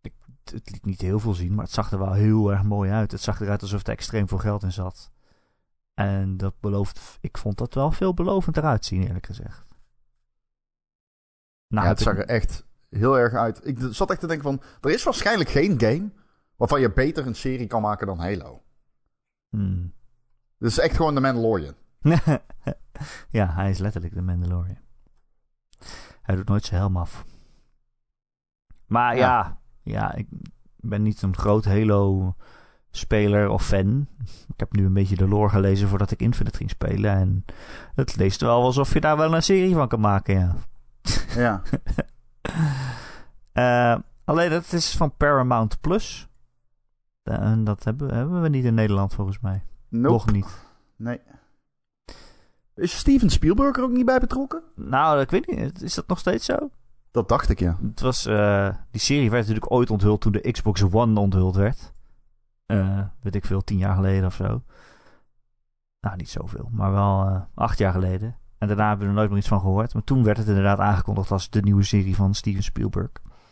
[0.00, 0.12] ik,
[0.44, 3.10] het liet niet heel veel zien, maar het zag er wel heel erg mooi uit.
[3.10, 5.10] Het zag eruit alsof er extreem veel geld in zat.
[5.94, 9.64] En dat belooft, ik vond dat wel veelbelovend eruit zien, eerlijk gezegd.
[11.68, 13.60] Nou, ja, het zag er echt heel erg uit.
[13.66, 16.10] Ik zat echt te denken van, er is waarschijnlijk geen game
[16.56, 18.62] waarvan je beter een serie kan maken dan Halo.
[19.48, 19.92] Hmm.
[20.58, 21.74] Dit is echt gewoon de Mandalorian.
[23.30, 24.78] ja, hij is letterlijk de Mandalorian.
[26.22, 27.24] Hij doet nooit zijn helm af.
[28.86, 30.26] Maar ja, ja, ik
[30.76, 34.08] ben niet een groot Halo-speler of fan.
[34.48, 37.10] Ik heb nu een beetje de lore gelezen voordat ik Infinite ging spelen.
[37.10, 37.44] En
[37.94, 40.54] het leest wel alsof je daar wel een serie van kan maken, ja.
[41.34, 41.62] Ja.
[43.52, 46.28] Eh, alleen dat is van Paramount Plus.
[47.22, 49.64] En dat hebben, hebben we niet in Nederland volgens mij.
[49.88, 50.08] Nope.
[50.08, 50.64] Nog niet.
[50.96, 51.20] Nee.
[52.76, 54.62] Is Steven Spielberg er ook niet bij betrokken?
[54.74, 55.82] Nou, ik weet niet.
[55.82, 56.70] Is dat nog steeds zo?
[57.10, 57.78] Dat dacht ik, ja.
[57.82, 61.92] Het was, eh, die serie werd natuurlijk ooit onthuld toen de Xbox One onthuld werd.
[62.66, 64.62] Eh, weet ik veel, tien jaar geleden of zo.
[66.00, 68.36] Nou, niet zoveel, maar wel eh, acht jaar geleden.
[68.58, 69.94] En daarna hebben we er nooit meer iets van gehoord.
[69.94, 73.10] Maar toen werd het inderdaad aangekondigd als de nieuwe serie van Steven Spielberg.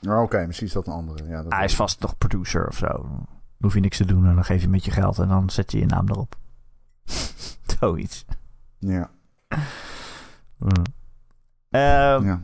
[0.09, 1.29] Oh, Oké, misschien is dat een andere.
[1.29, 2.87] Ja, dat Hij is vast toch producer of zo.
[2.87, 3.27] Dan
[3.61, 5.73] hoef je niks te doen en dan geef je met je geld en dan zet
[5.73, 6.37] je je naam erop.
[7.81, 8.25] Zoiets.
[8.83, 9.11] Ja.
[10.59, 10.83] Mm.
[11.71, 12.41] Ehm, ja.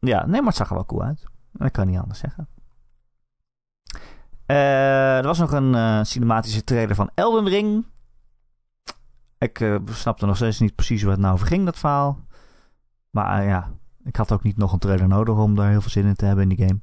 [0.00, 1.24] Ja, nee, maar het zag er wel cool uit.
[1.52, 2.48] Dat kan niet anders zeggen.
[4.46, 7.84] Eh, er was nog een eh, cinematische trailer van Elden Ring.
[9.38, 12.18] Ik eh, snapte nog steeds niet precies waar het nou over ging, dat verhaal.
[13.10, 13.70] Maar ja,
[14.04, 16.24] ik had ook niet nog een trailer nodig om daar heel veel zin in te
[16.24, 16.80] hebben in die game.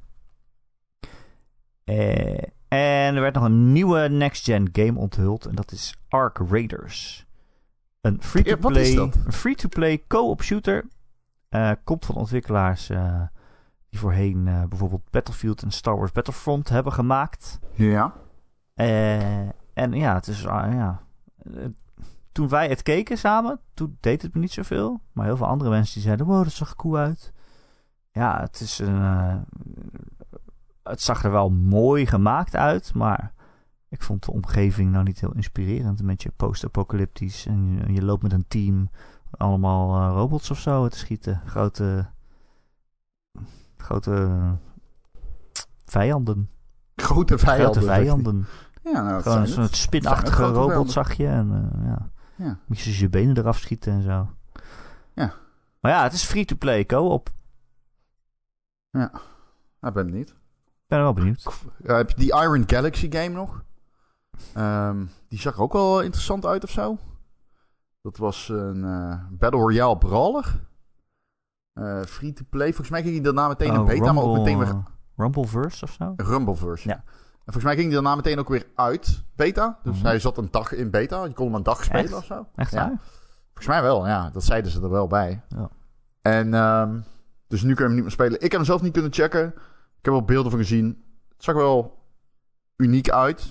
[2.68, 5.46] En er werd nog een nieuwe next-gen game onthuld.
[5.46, 7.26] En dat is Ark Raiders.
[8.00, 9.14] Een Ja, free-to-play, dat?
[9.24, 10.88] een free-to-play co-op shooter.
[11.48, 13.22] Eh, komt van ontwikkelaars eh,
[13.88, 17.58] die voorheen eh, bijvoorbeeld Battlefield en Star Wars Battlefront hebben gemaakt.
[17.72, 18.12] Ja.
[19.74, 21.02] En ja, het is, ah, ja.
[22.32, 25.00] Toen wij het keken samen, toen deed het me niet zoveel.
[25.12, 27.32] Maar heel veel andere mensen die zeiden, wow, dat zag cool uit.
[28.12, 29.44] Ja, het is een...
[30.82, 33.32] het zag er wel mooi gemaakt uit, maar
[33.90, 36.00] ik vond de omgeving nou niet heel inspirerend.
[36.00, 38.90] Een beetje post-apocalyptisch en je, je loopt met een team
[39.30, 41.42] allemaal eh, robots of zo te schieten.
[41.46, 42.06] Grote...
[43.76, 44.12] Grote...
[44.14, 44.52] eh,
[45.84, 46.50] vijanden.
[46.96, 47.82] Grote vijanden.
[47.82, 48.44] Grote.
[48.82, 49.76] Ja, nou, Gewoon een zijn soort het.
[49.76, 51.26] spinachtige robot zag je.
[51.26, 52.58] En eh, ja, Ja.
[52.66, 54.28] moet je dus je benen eraf schieten en zo.
[55.14, 55.32] Ja.
[55.80, 57.30] Maar ja, het is free-to-play co-op.
[58.90, 59.08] Nou,
[59.80, 60.28] ik ben benieuwd.
[60.28, 61.48] Ik ben wel benieuwd.
[61.82, 63.62] Ja, heb je die Iron Galaxy game nog?
[64.54, 66.98] Ehm, die zag er ook wel interessant uit of zo.
[68.02, 70.60] Dat was een eh, Battle Royale brawler.
[71.72, 72.66] Eh, free to play.
[72.66, 74.82] Volgens mij ging die daarna meteen in Oh, beta, maar ook meteen weer
[75.16, 76.12] Rumbleverse of zo?
[76.16, 76.88] Rumbleverse.
[76.88, 76.94] Ja.
[76.94, 79.78] En volgens mij ging die daarna meteen ook weer uit beta.
[79.82, 80.04] Dus Mhm.
[80.06, 81.24] hij zat een dag in beta.
[81.24, 82.14] Je kon hem een dag spelen Echt?
[82.14, 82.46] of zo.
[82.54, 82.78] Echt Ja.
[82.88, 82.98] waar?
[83.46, 84.30] Volgens mij wel, ja.
[84.30, 85.42] Dat zeiden ze er wel bij.
[85.48, 85.68] Ja.
[86.20, 87.00] En ehm,
[87.46, 88.34] dus nu kun je hem niet meer spelen.
[88.34, 89.46] Ik heb hem zelf niet kunnen checken.
[89.98, 91.04] Ik heb wel beelden van gezien.
[91.28, 91.98] Het zag wel
[92.76, 93.46] uniek uit.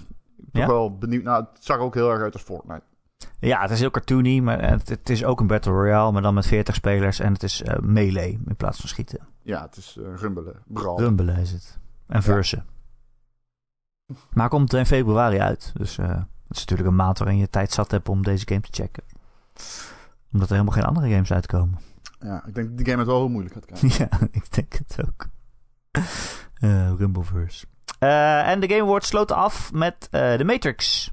[0.51, 0.67] Ben Ja?
[0.67, 1.23] wel benieuwd.
[1.23, 2.83] Nou, het zag ook heel erg uit als Fortnite.
[3.39, 6.33] Ja, het is heel cartoony, maar het, het is ook een Battle Royale, maar dan
[6.33, 7.19] met 40 spelers.
[7.19, 9.19] En het is eh, melee in plaats van schieten.
[9.41, 10.55] Ja, het is uh, rumbelen.
[10.67, 10.99] Brawl.
[10.99, 11.79] Rumbelen is het.
[12.07, 12.65] En versen.
[14.33, 15.71] Maar komt in februari uit.
[15.75, 16.07] Dus eh
[16.47, 19.03] het is natuurlijk een maand waarin je tijd zat hebt om deze game te checken.
[20.31, 21.79] Omdat er helemaal geen andere games uitkomen.
[22.19, 23.89] Ja, ik denk dat die game het wel heel moeilijk gaat krijgen.
[24.11, 25.27] ja, ik denk het ook.
[26.59, 27.65] Eh Rumbleverse.
[27.99, 31.11] Eh, en de Game Awards sloten af met eh The Matrix.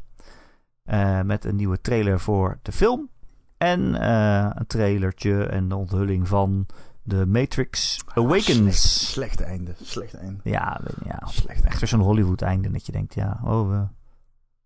[0.84, 3.10] Eh, met een nieuwe trailer voor de film.
[3.58, 6.66] En eh, een trailertje en de onthulling van
[7.06, 9.10] The Matrix Awakens.
[9.12, 9.74] Slecht einde.
[9.82, 10.40] Slecht einde.
[10.42, 12.70] Ja, ja, Slecht echt weer zo'n Hollywood einde.
[12.70, 13.78] Dat je denkt, ja, oh, we,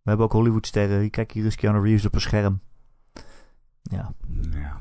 [0.02, 1.10] we hebben ook Hollywood sterren.
[1.10, 2.60] Kijk, hier is Keanu Reeves op een scherm.
[3.82, 4.12] Ja.
[4.50, 4.78] Ja.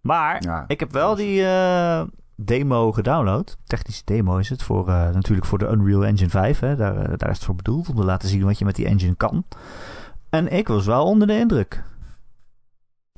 [0.00, 0.64] Maar ja.
[0.66, 2.02] ik heb wel die eh,
[2.36, 3.56] demo gedownload.
[3.64, 4.62] Technische demo is het.
[4.62, 6.58] Voor, eh, natuurlijk voor de Unreal Engine 5.
[6.58, 6.76] Hè.
[6.76, 7.88] Daar, eh, daar is het voor bedoeld.
[7.88, 9.44] Om te laten zien wat je met die engine kan.
[10.30, 11.82] En ik was wel onder de indruk.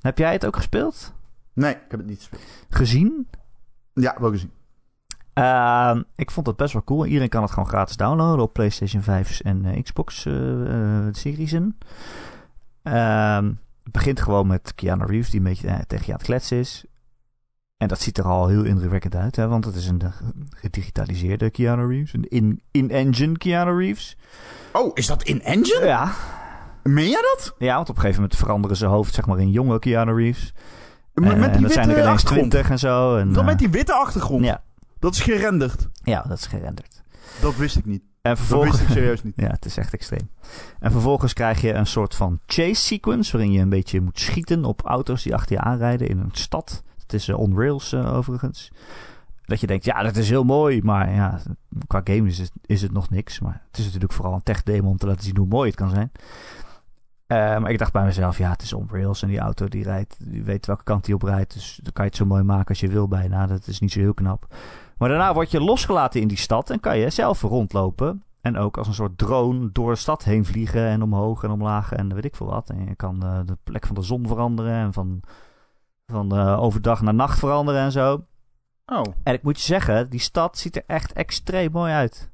[0.03, 1.15] Heb jij het ook gespeeld?
[1.53, 2.43] Nee, ik heb het niet gespeeld.
[2.69, 3.29] Gezien?
[3.93, 4.51] Ja, wel gezien.
[5.35, 7.07] Ehm, ik vond het best wel cool.
[7.07, 10.35] Iedereen kan het gewoon gratis downloaden op PlayStation 5 en eh, Xbox eh,
[11.11, 11.53] series.
[11.53, 11.79] in.
[12.83, 13.45] Ehm,
[13.83, 16.85] het begint gewoon met Keanu Reeves die een beetje tegen je aan het kletsen is.
[17.85, 20.09] En dat ziet er al heel indrukwekkend uit, hè, want het is een eh,
[20.51, 22.13] gedigitaliseerde Keanu Reeves.
[22.15, 24.17] Een in- in-engine Keanu Reeves.
[24.73, 25.87] Oh, is dat in engine?
[25.87, 26.13] Ja.
[26.83, 27.55] Meen jij dat?
[27.59, 30.55] ja, want op een gegeven moment veranderen ze hoofd zeg maar in jonge Keanu Reeves.
[31.15, 32.23] Met, Eh, met en die dat zijn er witte ineens.
[32.25, 33.17] 20 en zo.
[33.17, 34.45] En, Dan eh, met die witte achtergrond.
[34.45, 34.63] ja,
[34.99, 35.89] Dat is gerenderd.
[36.03, 37.03] ja, dat is gerenderd.
[37.41, 38.03] Dat wist ik niet.
[38.23, 38.71] En Dat vervolgens...
[38.79, 39.37] wist ik serieus niet.
[39.45, 40.29] Ja, het is echt extreem.
[40.81, 43.33] En vervolgens krijg je een soort van chase sequence...
[43.33, 46.83] waarin je een beetje moet schieten op auto's die achter je aanrijden in een stad.
[47.15, 48.71] Is eh, on rails eh, overigens.
[49.45, 50.83] Dat je denkt, ja, dat is heel mooi.
[50.83, 51.41] Maar ja,
[51.87, 53.41] qua game is het, is het nog niks.
[53.41, 55.79] Maar het is natuurlijk vooral een tech demo om te laten zien hoe mooi het
[55.79, 56.13] kan zijn.
[57.27, 59.23] Eh, maar ik dacht bij mezelf, ja, het is on rails.
[59.23, 61.55] En die auto die rijdt, die weet welke kant die op rijdt.
[61.55, 63.47] Dus dan kan je het zo mooi maken als je wil bijna.
[63.47, 64.55] Dat is niet zo heel knap.
[64.99, 68.23] Maar daarna word je losgelaten in die stad en kan je zelf rondlopen.
[68.41, 71.93] En ook als een soort drone door de stad heen vliegen en omhoog en omlaag
[71.93, 72.71] en weet ik veel wat.
[72.71, 75.21] En je kan de plek van de zon veranderen en van,
[76.07, 78.27] van eh, overdag naar nacht veranderen en zo.
[78.87, 79.03] Oh.
[79.23, 82.31] En ik moet je zeggen, die stad ziet er echt extreem mooi uit.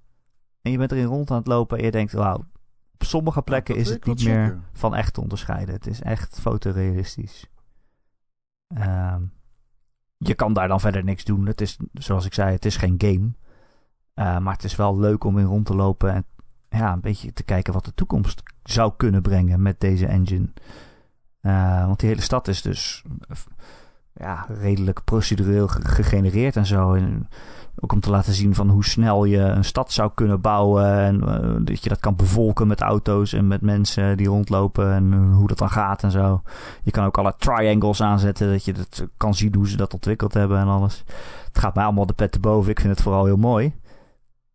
[0.63, 2.45] En je bent erin rond aan het lopen en je denkt, wauw,
[2.95, 5.75] op sommige plekken is het niet meer van echt te onderscheiden.
[5.75, 7.47] Het is echt fotorealistisch.
[8.67, 9.23] Ehm,
[10.17, 11.47] je kan daar dan verder niks doen.
[11.47, 13.33] Het is, zoals ik zei, het is geen game.
[14.15, 16.25] Eh, maar het is wel leuk om in rond te lopen en
[16.69, 20.53] ja, een beetje te kijken wat de toekomst zou kunnen brengen met deze engine.
[21.41, 23.03] Eh, want die hele stad is dus
[24.13, 26.95] ja, redelijk procedureel ge- gegenereerd en zo.
[26.95, 27.29] En
[27.83, 30.85] ook om te laten zien van hoe snel je een stad zou kunnen bouwen.
[30.99, 34.93] En eh, dat je dat kan bevolken met auto's en met mensen die rondlopen.
[34.93, 36.43] En eh, hoe dat dan gaat en zo.
[36.83, 38.51] Je kan ook alle triangles aanzetten.
[38.51, 41.05] Dat je dat kan zien hoe ze dat ontwikkeld hebben en alles.
[41.47, 42.71] Het gaat mij allemaal de pet te boven.
[42.71, 43.73] Ik vind het vooral heel mooi.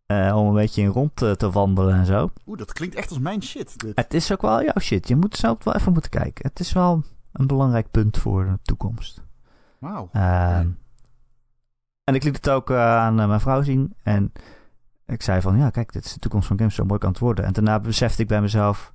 [0.06, 2.30] Eh, om een beetje in rond te, te wandelen en zo.
[2.46, 3.78] Oeh, dat klinkt echt als mijn shit.
[3.80, 3.96] Dit.
[3.96, 5.08] Het is ook wel jouw shit.
[5.08, 6.48] Je moet zelf wel even moeten kijken.
[6.48, 9.22] Het is wel een belangrijk punt voor de toekomst.
[9.78, 10.08] Wauw.
[10.12, 10.68] Ehm,
[12.04, 13.94] En ik liet het ook eh, aan eh, mijn vrouw zien.
[14.02, 14.32] En
[15.06, 16.74] ik zei van, ja, kijk, dit is de toekomst van games.
[16.74, 17.44] Zo mooi kan het worden.
[17.44, 18.94] En daarna besefte ik bij mezelf...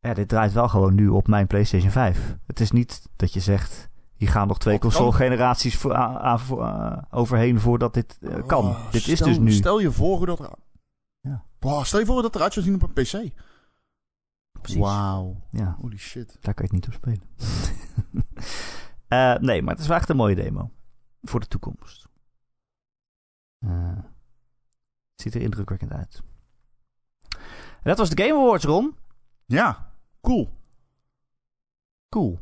[0.00, 2.36] Ja, dit draait wel gewoon nu op mijn PlayStation 5.
[2.46, 3.87] Het is niet dat je zegt...
[4.18, 4.90] Hier gaan nog twee kan?
[4.90, 5.84] console-generaties
[7.10, 8.64] overheen voordat dit eh, kan.
[8.66, 9.52] Oh, dit is stel- dus nu.
[9.52, 10.50] Stel je voor hoe dat er...
[11.20, 11.44] Ja.
[11.58, 13.32] Wow, stel je voor hoe dat eruit zou zien op een PC.
[14.60, 14.80] Precies.
[14.80, 15.36] Wauw.
[15.50, 16.36] Ja, Holy shit.
[16.40, 17.22] daar kan je het niet op spelen.
[19.08, 20.70] Eh, nee, maar het is wel echt een mooie demo.
[21.22, 22.08] Voor de toekomst.
[23.58, 23.96] Eh,
[25.10, 26.22] het ziet er indrukwekkend uit.
[27.28, 28.96] En dat was de Game Awards, Ron.
[29.46, 30.48] Ja, cool.
[32.08, 32.40] Cool.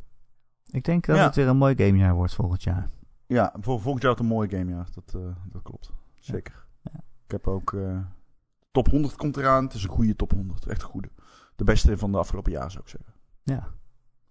[0.70, 1.24] Ik denk dat Ja.
[1.24, 2.88] het weer een mooi gamejaar wordt volgend jaar.
[3.26, 4.86] Ja, voor volgend jaar wordt een mooie game, ja.
[4.94, 5.92] Dat, eh, dat klopt.
[6.20, 6.66] Zeker.
[6.82, 7.00] Ja.
[7.24, 7.72] Ik heb ook...
[7.72, 7.98] eh,
[8.70, 9.64] top 100 komt eraan.
[9.64, 10.66] Het is een goede top 100.
[10.66, 11.08] Echt een goede.
[11.56, 13.12] De beste van de afgelopen jaar, zou ik zeggen.
[13.42, 13.68] Ja.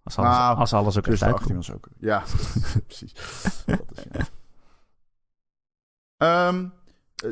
[0.04, 1.67] Als alles, Nou, als alles ook Plus echt de 18 uitkomt.
[1.67, 1.89] was ook.
[2.00, 2.24] Ja,
[2.88, 3.13] precies.
[3.65, 4.24] dat is, ja.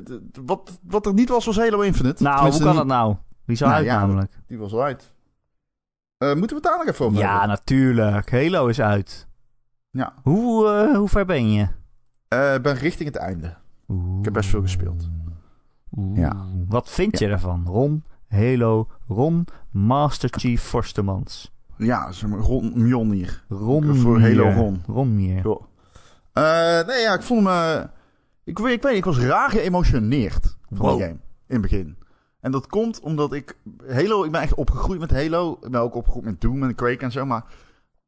[0.04, 2.24] D- wat, wat er niet was, was Halo Infinite.
[2.24, 3.16] Nou, hoe kan dat nou?
[3.46, 4.40] Die zou Nou, uit ja, namelijk.
[4.48, 5.13] Die was al uit.
[6.24, 7.48] Eh, moeten we het daar nog even over Ja, hebben?
[7.48, 8.32] natuurlijk.
[8.32, 9.28] Halo is uit.
[9.92, 10.14] Ja.
[10.24, 11.68] Hoe, eh, hoe ver ben je?
[12.28, 13.48] Eh, Ik ben richting het einde.
[13.88, 15.10] Ik heb best veel gespeeld.
[15.98, 16.18] Oeh.
[16.20, 16.46] Ja.
[16.68, 17.64] Wat vind je ervan?
[17.68, 21.52] Ron, Halo, Ron, Master Chief Forstemans.
[21.78, 22.10] Ja,
[22.40, 23.44] Ron Mjolnir.
[23.50, 24.22] Ron Voor.
[24.22, 24.84] Halo Ron.
[24.88, 25.44] Ron Mier.
[26.34, 27.48] Nee, ja, ik hem...
[27.48, 27.84] eh,
[28.44, 30.98] ik, weet, ik weet ik was raar geëmotioneerd van Wow.
[30.98, 31.20] die game.
[31.48, 31.98] In het begin.
[32.44, 33.58] En dat komt omdat ik...
[33.88, 35.58] Halo, ik ben echt opgegroeid met Halo.
[35.62, 37.46] Ik ben ook opgegroeid met Doom en Quake en zo, maar...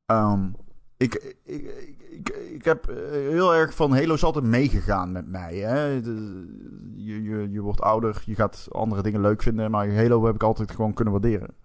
[0.05, 0.49] ehm,
[0.97, 1.61] ik, ik,
[2.09, 5.55] ik, ik, heb eh, heel erg van Halo is altijd meegegaan met mij.
[5.55, 6.01] Hè?
[6.01, 10.35] De- je, je, je wordt ouder, je gaat andere dingen leuk vinden, maar Halo heb
[10.35, 11.55] ik altijd gewoon kunnen waarderen.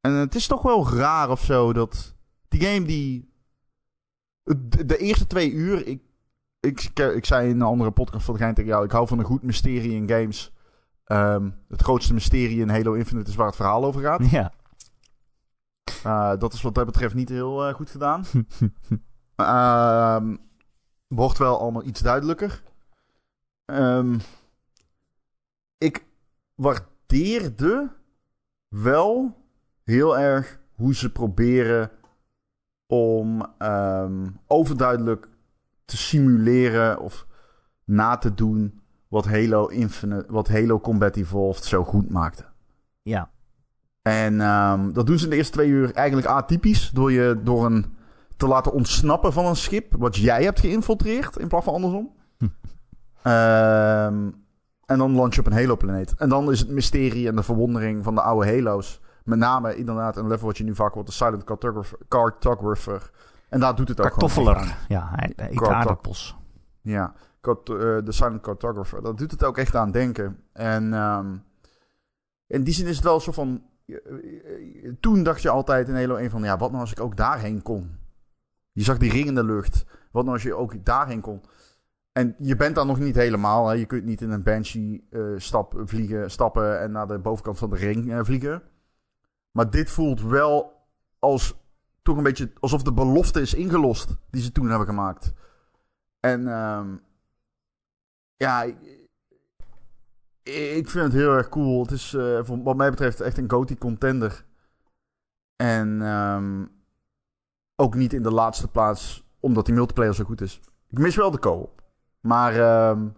[0.00, 2.14] En het is toch wel raar of zo dat
[2.48, 3.32] die game die
[4.42, 6.02] de, de eerste twee uur, ik,
[6.60, 9.24] ik, ik zei in een andere podcast van Gein tegen jou, ik hou van een
[9.24, 10.52] goed mysterie in games.
[11.10, 14.30] Ehm, het grootste mysterie in Halo Infinite is waar het verhaal over gaat.
[14.30, 14.52] Ja.
[16.02, 18.24] Eh, dat is wat dat betreft niet heel eh, goed gedaan.
[19.34, 20.36] Ehm,
[21.06, 22.62] wordt wel allemaal iets duidelijker.
[23.64, 24.18] Ehm,
[25.78, 26.04] ik
[26.54, 27.90] waardeerde
[28.68, 29.36] wel
[29.84, 31.90] heel erg hoe ze proberen
[32.86, 33.54] om
[34.46, 35.28] overduidelijk
[35.84, 37.26] te simuleren of
[37.84, 38.79] na te doen
[39.10, 42.44] wat Halo Infinite, wat Halo Combat Evolved zo goed maakte.
[43.02, 43.30] ja.
[44.02, 46.90] En ehm, dat doen ze in de eerste twee uur eigenlijk atypisch.
[46.90, 47.96] Door je door een
[48.36, 49.94] te laten ontsnappen van een schip.
[49.98, 52.12] Wat jij hebt geïnfiltreerd in plaats van andersom.
[52.38, 52.44] Hm.
[53.22, 54.30] Ehm,
[54.86, 56.14] en dan launch je op een Halo-planeet.
[56.14, 59.00] En dan is het mysterie en de verwondering van de oude Halo's.
[59.24, 61.08] Met name inderdaad een level wat je nu vaak wordt.
[61.08, 61.98] De Silent Cartographer.
[62.08, 63.10] cartographer.
[63.48, 64.28] En daar doet het ook gewoon.
[64.28, 64.76] Kartoffeler.
[64.88, 66.36] Ja, hij, hij eet aardappels.
[66.82, 67.54] Ja, eh,
[68.04, 69.02] de Silent Cartographer.
[69.02, 70.38] Dat doet het ook echt aan denken.
[70.52, 71.36] En ehm,
[72.46, 73.62] in die zin is het wel zo van...
[73.86, 76.42] eh, eh, Toen dacht je altijd in Halo 1 van...
[76.42, 77.98] Ja, wat nou als ik ook daarheen kon?
[78.72, 79.84] Je zag die ring in de lucht.
[80.10, 81.42] Wat nou als je ook daarheen kon?
[82.12, 83.68] En je bent daar nog niet helemaal.
[83.68, 83.74] Hè?
[83.74, 86.80] Je kunt niet in een Banshee stap, vliegen, stappen...
[86.80, 88.62] en naar de bovenkant van de ring vliegen.
[89.50, 90.72] Maar dit voelt wel
[91.18, 91.58] als...
[92.02, 94.16] Toch een beetje alsof de belofte is ingelost...
[94.30, 95.32] die ze toen hebben gemaakt.
[96.20, 96.96] En ehm,
[98.36, 98.76] ja, ik,
[100.76, 101.82] ik vind het heel erg cool.
[101.82, 104.44] Het is eh, wat mij betreft echt een GOTY contender.
[105.56, 106.66] En ehm,
[107.76, 110.60] ook niet in de laatste plaats omdat die multiplayer zo goed is.
[110.88, 111.82] Ik mis wel de co-op.
[112.20, 113.08] Maar ehm,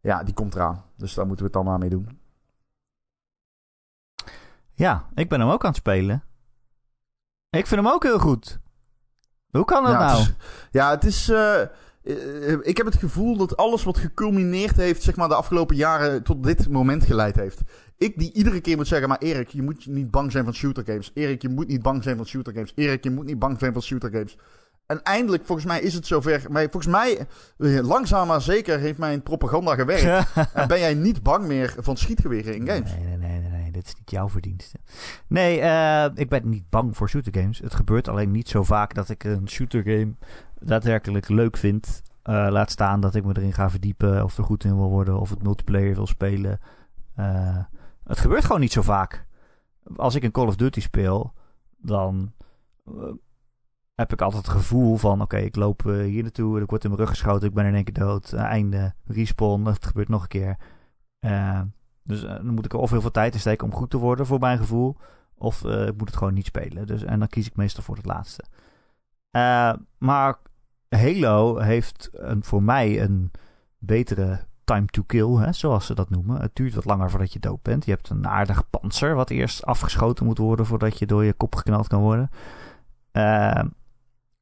[0.00, 0.84] ja, die komt eraan.
[0.96, 2.20] Dus daar moeten we het dan maar mee doen.
[4.72, 6.24] Ja, ik ben hem ook aan het spelen.
[7.50, 8.60] Ik vind hem ook heel goed.
[9.50, 10.18] Hoe kan dat ja, nou?
[10.18, 10.34] Het is,
[10.70, 11.28] ja, het is...
[11.28, 11.62] eh,
[12.62, 16.42] ik heb het gevoel dat alles wat geculmineerd heeft, zeg maar, de afgelopen jaren tot
[16.42, 17.60] dit moment geleid heeft.
[17.98, 20.84] Ik die iedere keer moet zeggen, maar Erik, je moet niet bang zijn van shooter
[20.86, 21.10] games.
[21.14, 22.72] Erik, je moet niet bang zijn van shooter games.
[22.74, 24.36] Erik, je moet niet bang zijn van shooter games.
[24.86, 26.46] En eindelijk, volgens mij is het zover.
[26.50, 27.26] Maar volgens mij,
[27.58, 30.26] eh, langzaam maar zeker, heeft mijn propaganda gewerkt.
[30.52, 32.90] en ben jij niet bang meer van schietgeweren in games?
[32.90, 33.70] Nee, nee, nee, nee, nee.
[33.70, 34.78] dit is niet jouw verdienste.
[35.26, 37.58] Nee, uh, ik ben niet bang voor shooter games.
[37.58, 40.14] Het gebeurt alleen niet zo vaak dat ik een shooter game
[40.60, 42.02] daadwerkelijk leuk vind.
[42.24, 45.20] Uh, laat staan dat ik me erin ga verdiepen of er goed in wil worden
[45.20, 46.60] of het multiplayer wil spelen.
[47.18, 47.58] Uh,
[48.04, 49.26] het gebeurt gewoon niet zo vaak.
[49.96, 51.32] Als ik een Call of Duty speel,
[51.76, 52.32] dan
[53.94, 57.00] heb ik altijd het gevoel van: oké, ik loop hier naartoe, ik word in mijn
[57.00, 58.32] rug geschoten, ik ben in één keer dood.
[58.32, 60.56] einde, respawn, het gebeurt nog een keer.
[62.02, 64.26] dus dan moet ik er of heel veel tijd in steken om goed te worden,
[64.26, 64.96] voor mijn gevoel.
[65.34, 66.86] Of ik moet het gewoon niet spelen.
[66.86, 68.44] Dus, en dan kies ik meestal voor het laatste.
[69.98, 70.36] Maar
[70.88, 73.30] Halo heeft een, voor mij een
[73.78, 76.40] betere time to kill, hè, zoals ze dat noemen.
[76.40, 77.84] Het duurt wat langer voordat je dood bent.
[77.84, 81.54] Je hebt een aardig panzer wat eerst afgeschoten moet worden voordat je door je kop
[81.54, 82.30] geknald kan worden.
[83.12, 83.62] Uh,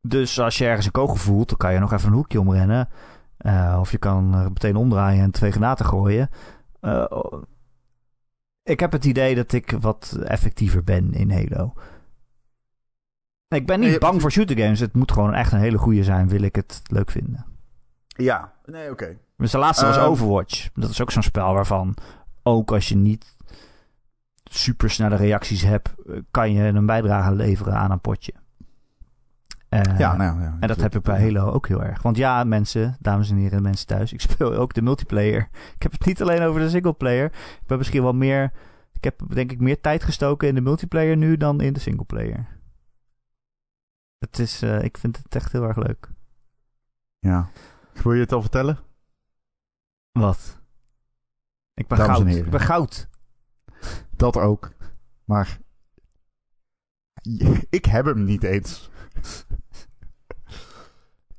[0.01, 2.89] dus als je ergens een kogel voelt, dan kan je nog even een hoekje omrennen.
[3.39, 6.29] Uh, of je kan meteen omdraaien en twee granaten gooien.
[8.63, 11.73] Ik heb het idee dat ik wat effectiever ben in Halo.
[13.55, 14.81] Ik ben niet bang voor shooter games.
[14.81, 17.45] Het moet gewoon echt een hele goede zijn, wil ik het leuk vinden.
[18.07, 18.93] Ja, nee, oké.
[18.93, 19.19] Okay.
[19.37, 20.69] Dus de laatste was ehm, Overwatch.
[20.75, 21.97] Dat is ook zo'n spel waarvan,
[22.43, 23.37] ook als je niet
[24.45, 25.95] super snelle reacties hebt,
[26.31, 28.33] kan je een bijdrage leveren aan een potje.
[29.71, 32.03] Uh, ja, nou, ja, en dat heb ik bij Halo ook heel erg.
[32.03, 35.49] Want ja, mensen, dames en heren, mensen thuis, ik speel ook de multiplayer.
[35.75, 37.25] Ik heb het niet alleen over de singleplayer.
[37.25, 38.53] Ik ben misschien wel meer.
[38.93, 42.47] Ik heb denk ik meer tijd gestoken in de multiplayer nu dan in de singleplayer.
[44.25, 46.11] Het is, uh, ik vind het echt heel erg leuk.
[47.19, 47.51] Ja.
[47.93, 48.79] Wil je het al vertellen?
[50.13, 50.61] Wat?
[51.75, 52.29] Ik ben Dames goud.
[52.29, 53.09] Ik ben goud.
[54.11, 54.73] Dat ook.
[55.25, 55.59] Maar
[57.79, 58.91] ik heb hem niet eens.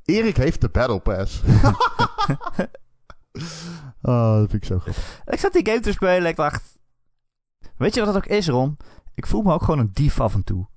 [0.04, 1.42] Erik heeft de Battle Pass.
[4.02, 5.22] oh, dat vind ik zo goed.
[5.26, 6.80] Ik zat die game te spelen en ik dacht...
[7.78, 8.78] Weet je wat dat ook is, Ron?
[9.14, 10.68] Ik voel me ook gewoon een dief af en toe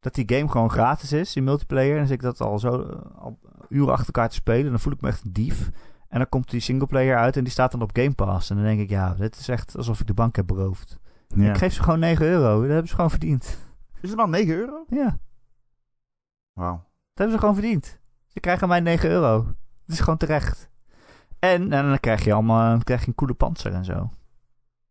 [0.00, 1.98] dat die game gewoon gratis is in multiplayer.
[1.98, 4.70] En zit ik dat al zo uh, al uren achter elkaar te spelen.
[4.70, 5.70] Dan voel ik me echt een dief.
[6.08, 8.50] En dan komt die singleplayer uit en die staat dan op Game Pass.
[8.50, 10.98] En dan denk ik, ja, dit is echt alsof ik de bank heb beroofd.
[11.26, 11.50] Ja.
[11.50, 12.60] Ik geef ze gewoon 9 euro.
[12.60, 13.58] Dat hebben ze gewoon verdiend.
[14.00, 14.84] Is het maar 9 euro?
[14.88, 15.18] Ja.
[16.52, 16.74] Wauw.
[16.74, 16.82] Dat
[17.14, 17.98] hebben ze gewoon verdiend.
[18.26, 19.46] Ze krijgen mij 9 euro.
[19.84, 20.70] Het is gewoon terecht.
[21.38, 24.10] En, en dan krijg je allemaal dan krijg je een coole panzer en zo.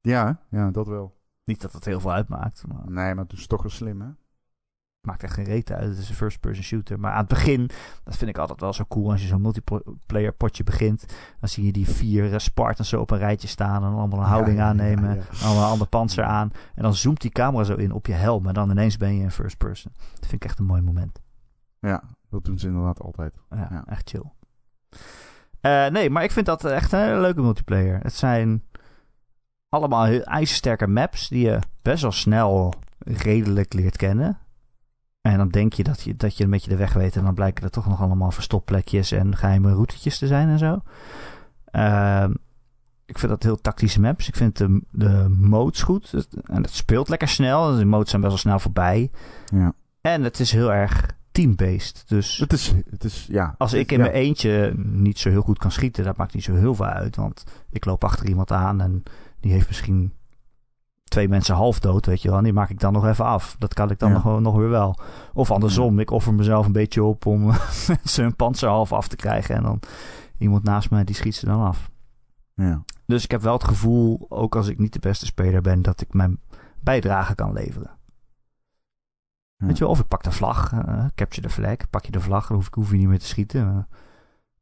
[0.01, 1.17] Ja, ja, dat wel.
[1.43, 2.67] Niet dat het heel veel uitmaakt.
[2.67, 2.91] Maar...
[2.91, 4.07] Nee, maar het is toch wel slim, hè?
[5.01, 5.89] Maakt echt geen reet uit.
[5.89, 6.99] Het is een first-person shooter.
[6.99, 7.69] Maar aan het begin,
[8.03, 9.11] dat vind ik altijd wel zo cool.
[9.11, 11.05] Als je zo'n multiplayer potje begint,
[11.39, 13.83] dan zie je die vier eh, Spartans zo op een rijtje staan.
[13.83, 15.15] En allemaal een houding aannemen.
[15.15, 16.51] Ja, allemaal een ander panzer aan.
[16.75, 18.47] En dan zoomt die camera zo in op je helm.
[18.47, 19.91] En dan ineens ben je in first person.
[19.95, 21.21] Dat vind ik echt een mooi moment.
[21.79, 23.33] Ja, dat doen ze inderdaad altijd.
[23.49, 24.31] Ja, echt chill.
[25.61, 27.99] Uh, nee, maar ik vind dat echt een hele leuke multiplayer.
[28.01, 28.63] Het zijn
[29.69, 34.39] allemaal ijzersterke maps die je best wel snel redelijk leert kennen.
[35.31, 37.15] En dan denk je dat je, dat je een beetje de weg weet.
[37.15, 40.81] En dan blijken er toch nog allemaal verstopplekjes en geheime routetjes te zijn en zo.
[41.71, 42.25] Uh,
[43.05, 44.27] ik vind dat heel tactische maps.
[44.27, 46.27] Ik vind de, de modes goed.
[46.43, 47.75] En het speelt lekker snel.
[47.75, 49.11] De modes zijn best wel snel voorbij.
[49.45, 49.73] Ja.
[50.01, 52.03] En het is heel erg team-based.
[52.07, 55.57] Dus het is, het is, ja, als ik in mijn eentje niet zo heel goed
[55.57, 57.15] kan schieten, dat maakt niet zo heel veel uit.
[57.15, 59.03] Want ik loop achter iemand aan en
[59.39, 60.13] die heeft misschien
[61.09, 62.37] twee mensen half dood, weet je wel.
[62.37, 63.55] En die maak ik dan nog even af.
[63.59, 64.95] Dat kan ik dan nog, nog weer wel.
[65.33, 67.41] Of andersom, ik offer mezelf een beetje op om
[67.87, 69.55] mensen hun panzer half af te krijgen.
[69.55, 69.79] En dan
[70.37, 71.89] iemand naast mij, die schiet ze dan af.
[72.53, 72.83] Ja.
[73.05, 76.01] Dus ik heb wel het gevoel, ook als ik niet de beste speler ben, dat
[76.01, 76.39] ik mijn
[76.79, 77.97] bijdrage kan leveren.
[79.55, 82.19] Weet je wel, of ik pak de vlag, uh, capture de flag, pak je de
[82.19, 83.61] vlag, dan hoef, ik, hoef je niet meer te schieten.
[83.61, 83.77] Uh,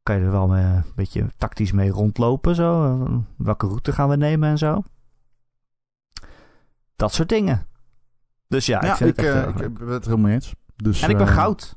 [0.02, 2.96] kan je er wel een beetje tactisch mee rondlopen, zo.
[2.96, 4.82] Uh, welke route gaan we nemen en zo.
[6.98, 7.66] Dat soort dingen.
[8.48, 10.54] Dus ja, ik vind ik, het echt, uh, ik ben het helemaal eens.
[10.76, 11.76] Dus, en ik ben uh, goud.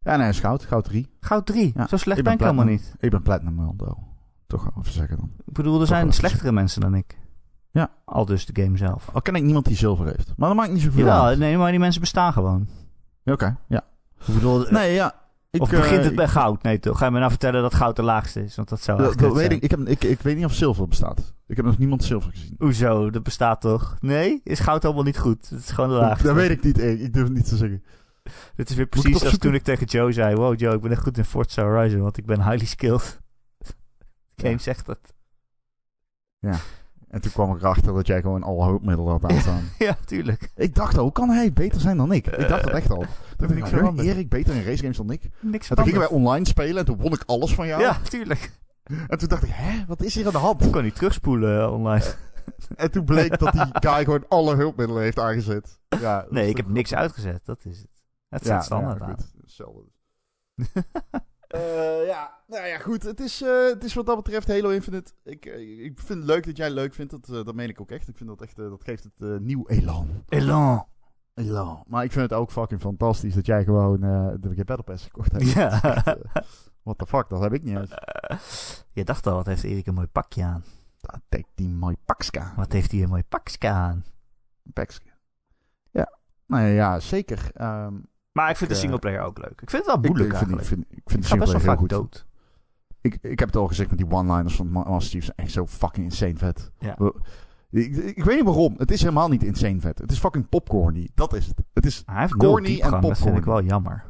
[0.00, 0.64] Ja, nee, is goud.
[0.64, 1.10] Goud 3.
[1.20, 1.72] Goud 3.
[1.74, 1.86] Ja.
[1.86, 2.94] Zo slecht ik ben, ik helemaal niet.
[2.98, 5.30] Ik ben platinum wel, Toch even zeggen dan.
[5.46, 7.18] Ik bedoel, er zijn slechtere mensen dan ik.
[7.70, 7.90] Ja.
[8.04, 9.08] Al dus de game zelf.
[9.12, 10.32] Al ken ik niemand die zilver heeft.
[10.36, 11.38] Maar dat maakt niet zoveel ja, uit.
[11.38, 12.68] Nee, maar die mensen bestaan gewoon.
[13.20, 13.84] Oké, okay, ja.
[14.26, 14.66] Ik bedoel...
[14.70, 15.14] Nee, ja.
[15.50, 16.62] Ik, of begint het bij goud?
[16.62, 16.98] Nee, toch?
[16.98, 18.56] Ga je me nou vertellen dat goud de laagste is?
[18.56, 20.88] Want dat zou dat, dat weet ik, ik, heb, ik, ik weet niet of zilver
[20.88, 21.34] bestaat.
[21.46, 22.54] Ik heb nog niemand zilver gezien.
[22.58, 23.10] Hoezo?
[23.10, 23.96] Dat bestaat toch?
[24.00, 24.40] Nee?
[24.44, 25.48] Is goud allemaal niet goed?
[25.48, 26.26] Het is gewoon de laagste.
[26.26, 26.78] Dat weet ik niet.
[26.78, 27.84] Ik durf het niet te zeggen.
[28.54, 30.34] Dit is weer ik precies als toen ik tegen Joe zei...
[30.34, 33.20] Wow Joe, ik ben echt goed in Forza Horizon, want ik ben highly skilled.
[34.36, 34.58] Game Ja.
[34.58, 35.14] zegt dat.
[37.08, 39.62] En toen kwam ik erachter dat jij gewoon alle hulpmiddelen had aanstaan.
[39.78, 40.50] Ja, tuurlijk.
[40.54, 42.26] ik dacht al, hoe kan hij beter zijn dan ik?
[42.26, 43.04] Ik dacht het echt al.
[43.36, 44.02] Toen dacht ik, nou.
[44.02, 45.30] Erik beter in racegames dan ik.
[45.40, 47.82] Niks En toen gingen wij online spelen en toen won ik alles van jou.
[47.82, 48.50] Ja, tuurlijk.
[49.08, 50.64] En toen dacht ik, hè, wat is hier aan de hand?
[50.64, 52.04] Ik kon niet terugspoelen eh, online.
[52.76, 55.78] En toen bleek dat die guy gewoon alle hulpmiddelen heeft aangezet.
[55.88, 57.40] Ja, dat Nee, ik heb niks uitgezet.
[57.44, 57.88] Dat is het.
[58.28, 59.16] Het Ja, staat standaard ja, aan.
[59.40, 59.86] Hetzelfde.
[61.48, 63.02] Eh, ja, nou ja, goed.
[63.02, 65.12] Het is, eh, het is wat dat betreft Halo Infinite.
[65.24, 67.10] Ik, eh, ik vind het leuk dat jij het leuk vindt.
[67.10, 68.08] Dat, dat meen ik ook echt.
[68.08, 70.24] Ik vind dat echt, dat geeft het nieuw elan.
[70.28, 70.86] Elan.
[71.34, 71.84] Elan.
[71.86, 75.52] Maar ik vind het ook fucking fantastisch dat jij gewoon de Battle Pass gekocht hebt.
[75.52, 76.02] Ja.
[76.82, 77.94] What the fuck, dat heb ik niet uit.
[78.92, 80.64] Je dacht al, wat heeft Erik een mooi pakje aan.
[81.00, 82.52] Dat denkt die mooi pakska.
[82.56, 84.04] Wat heeft hij een mooi pakje aan.
[84.72, 85.10] Pakska.
[85.90, 86.18] Ja.
[86.46, 87.50] Nou ja, zeker.
[87.54, 87.94] Ehm,
[88.38, 89.60] Maar ik vind de eh, singleplayer ook leuk.
[89.60, 91.52] Ik vind het wel moeilijk ik vind, ik vind, ik vind Ik de ga best
[91.52, 91.88] wel singleplayer vaak goed.
[91.88, 92.26] dood.
[93.00, 95.24] Ik, ik heb het al gezegd met die one-liners van Ma- Master Chief.
[95.24, 96.70] zijn echt zo fucking insane vet.
[96.78, 96.96] Ja.
[97.70, 98.74] Ik, ik weet niet waarom.
[98.76, 99.98] Het is helemaal niet insane vet.
[99.98, 101.10] Het is fucking popcorny.
[101.14, 101.62] Dat is het.
[101.72, 102.02] Het is...
[102.06, 103.54] Hij heeft nul Corny en diepgang, dat vind ik popcorn.
[103.56, 104.04] wel jammer.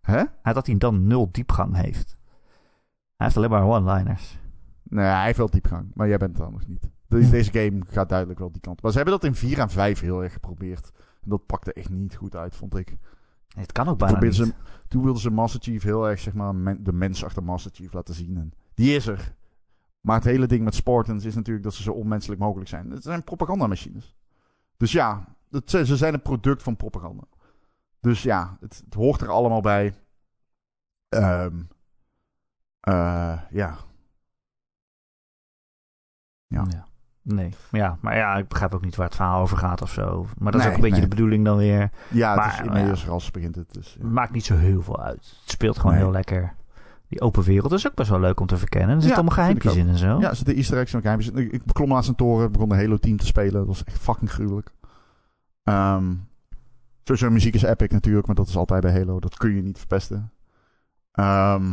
[0.00, 0.22] Hè?
[0.42, 2.16] Hij dat hij dan nul diepgang heeft.
[3.16, 4.38] Hij heeft alleen maar one-liners.
[4.82, 5.90] Nee, hij heeft wel diepgang.
[5.94, 6.90] Maar jij bent het dan nog niet.
[7.08, 8.82] Deze, deze game gaat duidelijk wel die kant.
[8.82, 10.90] Maar ze hebben dat in 4 en 5 heel erg geprobeerd.
[11.22, 12.96] En dat pakte echt niet goed uit, vond ik.
[13.60, 14.34] Het kan ook bijna niet.
[14.34, 14.54] ze,
[14.88, 17.92] toen wilden ze Master Chief heel erg, zeg maar, men- de mens achter Master Chief
[17.92, 18.36] laten zien.
[18.36, 19.34] En die is er.
[20.00, 22.90] Maar het hele ding met Spartans is natuurlijk dat ze zo onmenselijk mogelijk zijn.
[22.90, 24.16] Het zijn propagandamachines.
[24.76, 27.24] Dus ja, het, ze zijn een product van propaganda.
[28.00, 29.94] Dus ja, het, het hoort er allemaal bij.
[31.08, 31.60] Ehm
[32.80, 33.76] eh, ja.
[36.46, 36.85] Ja.
[37.28, 37.54] Nee.
[37.70, 40.26] Maar ja, maar ja, ik begrijp ook niet waar het verhaal over gaat of zo.
[40.38, 41.08] Maar dat is ook een beetje nee.
[41.08, 41.90] de bedoeling dan weer.
[42.08, 43.72] Ja, het is inmiddels ras begint het.
[43.74, 44.06] Dus, ja.
[44.08, 45.36] Maakt niet zo heel veel uit.
[45.40, 46.02] Het speelt gewoon Nee.
[46.02, 46.54] heel lekker.
[47.08, 48.88] Die open wereld is ook best wel leuk om te verkennen.
[48.96, 50.18] Er zitten Ja, allemaal geheimpjes in en zo.
[50.20, 51.30] Ja, er zitten easter eggs en geheimjes.
[51.30, 53.52] Ik, ik beklom laatst een toren, begon de Halo team te spelen.
[53.52, 54.70] Dat was echt fucking gruwelijk.
[55.62, 56.04] Ehm
[57.06, 59.20] sowieso, muziek is epic natuurlijk, maar dat is altijd bij Halo.
[59.20, 60.32] Dat kun je niet verpesten.
[61.12, 61.72] Ehm,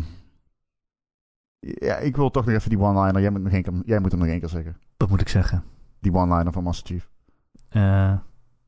[1.63, 3.21] ja, ik wil toch nog even die one-liner.
[3.21, 4.77] Jij, moet nog één keer- jij moet hem nog één keer zeggen.
[4.97, 5.63] Wat moet ik zeggen?
[5.99, 7.09] Die one-liner van Master Chief.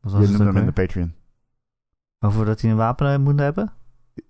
[0.01, 0.71] Wat was Je noemde hem in de?
[0.71, 1.13] Patreon.
[2.19, 3.71] Over dat hij een wapen eh, moet hebben?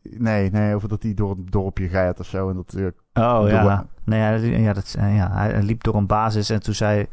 [0.02, 2.50] Nee, nee, over dat hij door het dorpje gaat of zo.
[2.50, 3.88] En dat, eh, Oh ja.
[4.04, 7.06] Nee, ja, dat, ja, dat, ja, hij liep door een basis en toen zei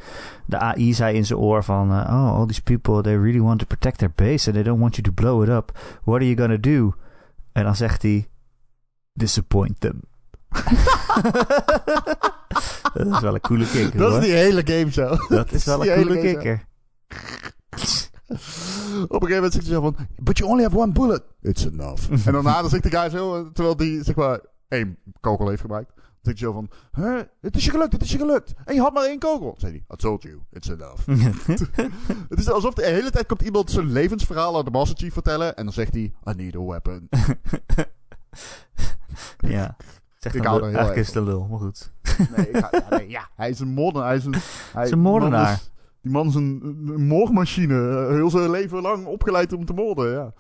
[0.46, 1.90] de AI zei in zijn oor van...
[1.90, 4.96] oh, all these people, they really want to protect their base and they don't want
[4.96, 5.98] you to blow it up.
[6.04, 6.94] What are you gonna do?
[7.52, 8.26] En dan zegt hij...
[9.12, 10.00] Disappoint them.
[12.94, 14.18] dat is wel een coole kikker, dat hoor.
[14.18, 15.16] is die hele game zo.
[15.28, 16.64] Dat is wel een coole kikker.
[19.08, 19.96] Op een gegeven moment zegt hij zo van...
[20.22, 21.22] But you only have one bullet.
[21.40, 22.10] It's enough.
[22.26, 23.50] en daarna dan zegt de guy zo...
[23.52, 25.92] Terwijl die zeg maar één kogel heeft gebruikt.
[25.94, 26.70] Dan zegt hij zo van...
[26.92, 27.20] Huh?
[27.40, 28.52] Het is je gelukt, het is je gelukt.
[28.64, 29.46] En je had maar één kogel.
[29.46, 29.84] Dan zei hij...
[29.92, 31.06] I told you, it's enough.
[32.28, 35.56] het is alsof de hele tijd komt iemand zijn levensverhaal aan de Master Chief vertellen.
[35.56, 36.02] En dan zegt hij...
[36.02, 37.08] I need a weapon.
[39.38, 39.76] ja.
[40.22, 41.92] Zeg Ik hou de- er eigenlijk is het een lul, maar goed.
[42.36, 44.08] Nee, ik ga- ja, nee, ja, hij is een moordenaar.
[44.08, 44.34] Hij is een,
[44.72, 45.44] hij, is een moordenaar.
[45.46, 45.70] die man is-
[46.00, 47.88] Die man is een, een moordmachine.
[48.06, 50.32] eh, Heel zijn leven lang opgeleid om te moorden, ja.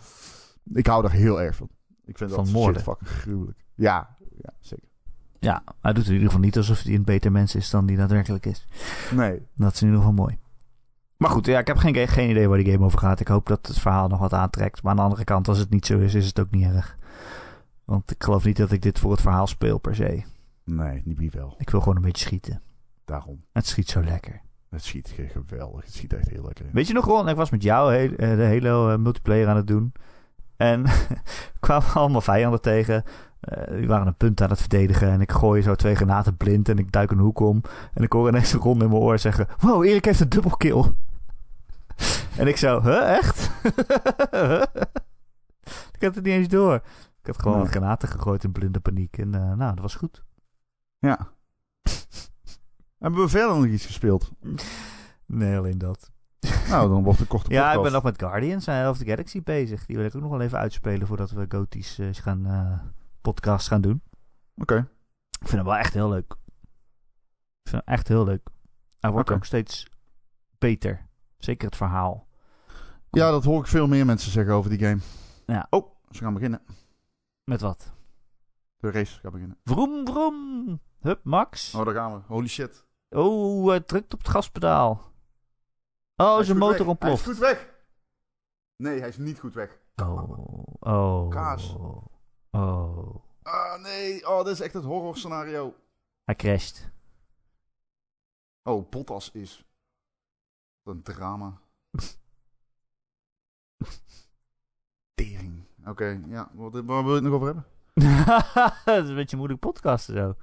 [0.72, 1.68] Ik hou er heel erg van.
[2.04, 2.74] Ik vind Van dat moorden?
[2.74, 3.58] shit fucking gruwelijk.
[3.74, 4.88] Ja, ja, zeker.
[5.38, 7.96] Ja, hij doet in ieder geval niet alsof hij een beter mens is dan die
[7.96, 8.66] daadwerkelijk is.
[9.14, 9.42] Nee.
[9.56, 10.38] Dat is in ieder geval mooi.
[11.16, 13.20] Maar goed, ja, ik heb geen, geen idee waar die game over gaat.
[13.20, 14.82] Ik hoop dat het verhaal nog wat aantrekt.
[14.82, 16.96] Maar aan de andere kant, als het niet zo is, is het ook niet erg.
[17.92, 20.22] Want ik geloof niet dat ik dit voor het verhaal speel per se.
[20.64, 21.54] Nee, niet wie wel.
[21.58, 22.62] Ik wil gewoon een beetje schieten.
[23.04, 23.44] Daarom.
[23.52, 24.40] Het schiet zo lekker.
[24.70, 25.84] Het schiet ge- geweldig.
[25.84, 26.66] Het schiet echt heel lekker.
[26.72, 27.28] Weet je nog, Ron?
[27.28, 29.92] Ik was met jou eh, de Halo eh, multiplayer aan het doen.
[30.56, 30.84] En
[31.60, 33.04] kwamen allemaal vijanden tegen.
[33.40, 35.10] Eh, die waren een punt aan het verdedigen.
[35.10, 36.68] En ik gooi zo twee granaten blind.
[36.68, 37.62] En ik duik een hoek om.
[37.94, 39.46] En ik hoor ineens een Ron in mijn oor zeggen...
[39.58, 40.82] Wow, Erik heeft een dubbelkill.
[42.38, 42.82] en ik zo...
[42.82, 43.50] Huh, echt?
[45.96, 46.82] ik had het niet eens door.
[47.22, 47.66] Ik had gewoon Nee.
[47.66, 49.18] granaten gegooid in blinde paniek.
[49.18, 50.24] En eh, nou, dat was goed.
[50.98, 51.28] Ja.
[52.98, 54.30] Hebben we verder nog iets gespeeld?
[55.26, 56.10] Nee, alleen dat.
[56.68, 57.76] nou, dan wordt het een korte Ja, podcast.
[57.76, 59.86] ik ben nog met Guardians eh, of the Galaxy bezig.
[59.86, 63.80] Die wil ik ook nog wel even uitspelen voordat we Goties eh, gaan podcasts gaan
[63.80, 64.02] doen.
[64.56, 64.76] Oké.
[65.40, 66.36] Ik vind hem wel echt heel leuk.
[67.62, 68.48] Ik vind hem echt heel leuk.
[69.00, 69.86] Hij wordt ook steeds
[70.58, 71.06] beter.
[71.38, 72.26] Zeker het verhaal.
[73.10, 75.00] Ja, dat hoor ik veel meer mensen zeggen over die game.
[75.46, 75.66] Ja.
[75.70, 76.60] Oh, ze gaan beginnen.
[77.44, 77.92] Met wat?
[78.76, 79.58] De race gaat beginnen.
[79.64, 80.80] Vroom, vroom.
[81.00, 81.74] Hup, Max.
[81.74, 82.20] Oh, daar gaan we.
[82.26, 82.86] Holy shit.
[83.08, 85.12] Oh, hij drukt op het gaspedaal.
[86.16, 86.86] Oh, Hij zijn motor weg.
[86.86, 87.24] Hij is ontploft.
[87.24, 87.70] goed weg.
[88.76, 89.80] Nee, hij is niet goed weg.
[89.96, 90.64] Oh.
[90.80, 91.28] Oh.
[91.30, 91.74] Kaas.
[91.74, 93.24] Oh.
[93.42, 94.28] Ah, nee.
[94.28, 95.74] Oh, dit is echt het horror scenario.
[96.24, 96.90] Hij crasht.
[98.62, 99.64] Oh, Bottas is...
[100.82, 101.60] Wat een drama.
[105.14, 105.64] Tering.
[105.86, 106.50] Oké, ja.
[106.52, 107.64] Wat, waar wil je het nog over hebben?
[108.84, 110.34] dat is een beetje moeilijk podcasten zo.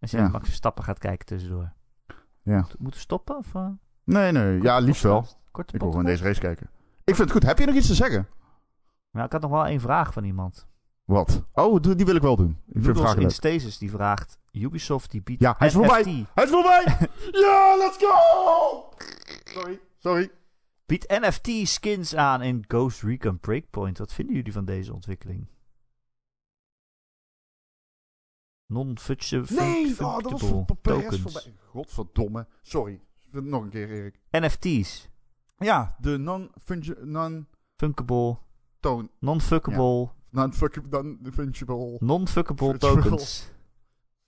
[0.00, 0.28] Als je Ja.
[0.28, 1.72] Max Verstappen gaat kijken tussendoor.
[2.42, 2.56] Ja.
[2.56, 3.36] Moeten we stoppen?
[3.36, 3.66] Of, eh,
[4.04, 4.62] Nee, nee.
[4.62, 5.26] Ja, liefst wel.
[5.50, 6.70] Korte Ik wil gewoon deze race kijken.
[7.04, 7.42] Ik vind het goed.
[7.42, 8.28] Heb je nog iets te zeggen?
[9.10, 10.66] Nou, ik had nog wel één vraag van iemand.
[11.04, 11.44] Wat?
[11.52, 12.50] Oh, die wil ik wel doen.
[12.50, 13.30] Ik vind Noodles vragen in.
[13.30, 14.38] Stasis die vraagt...
[14.52, 16.26] Ubisoft die biedt Ja, hij is voorbij.
[16.34, 16.84] Hij is voorbij!
[17.44, 18.14] ja, let's go!
[19.44, 20.30] Sorry, sorry.
[20.86, 23.98] Biedt NFT skins aan in Ghost Recon Breakpoint.
[23.98, 25.46] Wat vinden jullie van deze ontwikkeling?
[28.66, 31.20] Non-fungible Nee, oh, dat was voor Perez tokens.
[31.20, 31.54] voorbij.
[31.68, 32.46] Godverdomme.
[32.62, 33.00] Sorry.
[33.30, 34.20] Nog een keer, Erik.
[34.30, 35.08] NFT's.
[35.58, 37.04] Ja, de non-fungible...
[37.06, 38.38] Non Funkable.
[38.80, 40.10] toon Non-fuckable.
[40.30, 41.96] non-fungible...
[41.98, 43.50] Non-fuckable tokens.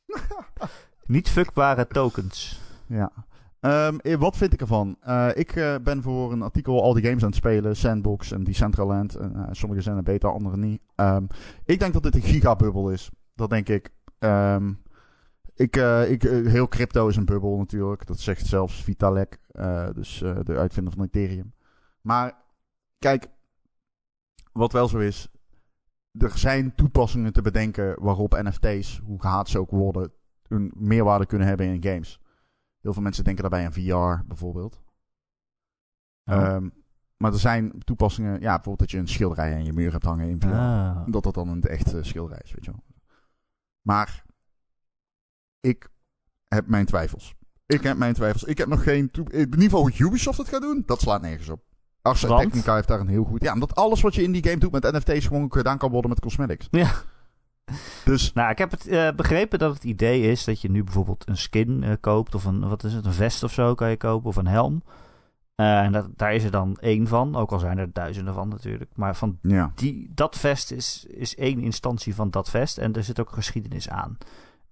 [1.06, 2.60] Niet fuckbare tokens.
[2.86, 3.12] Ja.
[3.60, 4.96] Ehm, eh, wat vind ik ervan?
[5.00, 7.76] Eh, ik eh, ben voor een artikel al die games aan het spelen.
[7.76, 9.14] Sandbox en Decentraland.
[9.14, 10.80] En, eh, sommige zijn er beter, andere niet.
[10.94, 11.24] Ehm,
[11.64, 13.10] ik denk dat dit een gigabubbel is.
[13.34, 13.90] Dat denk ik.
[14.18, 14.72] Ehm,
[15.54, 15.76] ik,
[16.08, 18.06] ik heel crypto is een bubbel natuurlijk.
[18.06, 19.38] Dat zegt zelfs Vitalik.
[19.94, 21.52] dus de uitvinder van Ethereum.
[22.00, 22.32] Maar
[22.98, 23.28] kijk,
[24.52, 25.28] wat wel zo is.
[26.18, 30.12] Er zijn toepassingen te bedenken waarop NFT's, hoe gehaat ze ook worden,
[30.48, 32.20] een meerwaarde kunnen hebben in games.
[32.86, 34.80] Heel veel mensen denken daarbij aan VR bijvoorbeeld.
[36.24, 36.34] Oh.
[36.34, 36.68] Ehm,
[37.16, 40.28] maar er zijn toepassingen, ja, bijvoorbeeld dat je een schilderij aan je muur hebt hangen
[40.28, 40.46] in VR.
[40.46, 41.06] Ah.
[41.06, 42.82] Dat dat dan een echte schilderij is, weet je wel.
[43.80, 44.24] Maar
[45.60, 45.88] ik
[46.48, 47.34] heb mijn twijfels.
[47.66, 48.44] Ik heb mijn twijfels.
[48.44, 49.10] Ik heb nog geen...
[49.12, 51.62] In ieder geval hoe Ubisoft het gaat doen, dat slaat nergens op.
[52.02, 52.38] Arsa?
[52.38, 53.42] Technica heeft daar een heel goed...
[53.42, 56.10] Ja, omdat alles wat je in die game doet met NFT's gewoon gedaan kan worden
[56.10, 56.68] met cosmetics.
[56.70, 56.92] Ja.
[58.04, 61.28] Dus Nou, ik heb het eh, begrepen dat het idee is dat je nu bijvoorbeeld
[61.28, 62.34] een skin eh, koopt.
[62.34, 64.28] Of een, wat is het, een vest of zo kan je kopen.
[64.28, 64.82] Of een helm.
[65.54, 67.36] Eh, en dat, daar is er dan één van.
[67.36, 68.90] Ook al zijn er duizenden van natuurlijk.
[68.94, 72.78] Maar van ja, die, dat vest is, is één instantie van dat vest.
[72.78, 74.18] En er zit ook geschiedenis aan.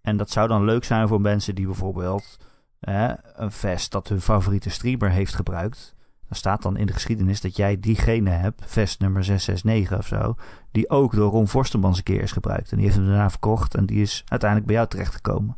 [0.00, 2.36] En dat zou dan leuk zijn voor mensen die bijvoorbeeld
[2.80, 5.93] een vest dat hun favoriete streamer heeft gebruikt.
[6.34, 10.36] Dan staat dan in de geschiedenis dat jij diegene hebt, vest nummer 669 of zo,
[10.70, 12.70] die ook door Ron Forstenmans een keer is gebruikt.
[12.70, 15.56] En die heeft hem daarna verkocht en die is uiteindelijk bij jou terechtgekomen.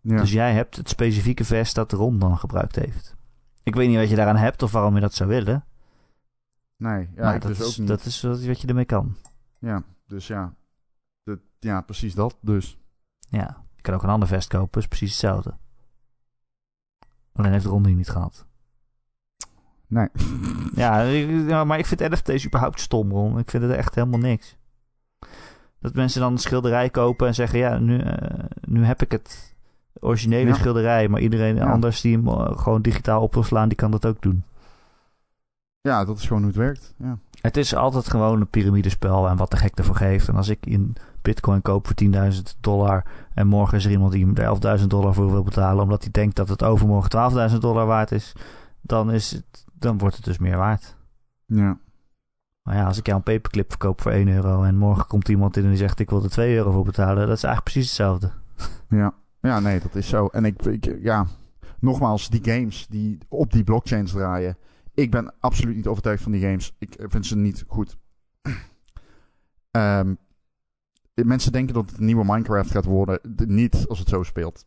[0.00, 0.16] ja.
[0.16, 3.16] Dus jij hebt het specifieke vest dat Ron dan gebruikt heeft.
[3.62, 5.64] Ik weet niet wat je daaraan hebt of waarom je dat zou willen.
[6.76, 7.88] nee, ja, ik dat, dus is, ook niet.
[7.88, 9.16] dat is wat wat je ermee kan.
[9.58, 10.54] Ja, dus ja.
[11.22, 12.36] Dat, ja, precies dat.
[12.40, 12.78] Dus
[13.28, 15.54] Ja, je kan ook een ander vest kopen, is precies hetzelfde.
[17.32, 18.46] Alleen heeft Ron die niet gehad.
[19.86, 20.08] Nee.
[20.74, 23.38] Ja, ik- maar ik vind NFT's überhaupt stom, Ron.
[23.38, 24.56] Ik vind het echt helemaal niks.
[25.80, 27.58] Dat mensen dan een schilderij kopen en zeggen...
[27.58, 29.54] Ja, nu, eh, nu heb ik het
[30.00, 30.54] originele Ja.
[30.54, 31.08] schilderij...
[31.08, 31.70] maar iedereen Ja.
[31.70, 33.68] anders die hem eh, gewoon digitaal op wil slaan...
[33.68, 34.44] die kan dat ook doen.
[35.80, 36.94] ja, dat is gewoon hoe het werkt.
[36.98, 37.18] Ja.
[37.40, 40.28] Het is altijd gewoon een piramidespel en wat de gek ervoor geeft.
[40.28, 41.96] En als ik in bitcoin koop voor
[42.32, 43.04] 10.000 dollar...
[43.34, 45.82] en morgen is er iemand die me er 11.000 dollar voor wil betalen...
[45.82, 48.32] omdat hij denkt dat het overmorgen 12.000 dollar waard is...
[48.80, 50.96] Dan, is het, dan wordt het dus meer waard.
[51.46, 51.78] ja.
[52.62, 54.62] Maar ja, als ik jou een paperclip verkoop voor 1 euro...
[54.62, 57.26] en morgen komt iemand in en die zegt ik wil er 2 euro voor betalen...
[57.26, 58.30] dat is eigenlijk precies hetzelfde.
[58.88, 60.26] Ja, ja, nee, dat is zo.
[60.26, 61.26] En ik, ik, ja,
[61.80, 64.56] nogmaals, die games die op die blockchains draaien.
[64.94, 66.74] Ik ben absoluut niet overtuigd van die games.
[66.78, 67.96] Ik vind ze niet goed.
[69.70, 70.14] Ehm,
[71.14, 73.20] mensen denken dat het een nieuwe Minecraft gaat worden.
[73.46, 74.66] Niet als het zo speelt.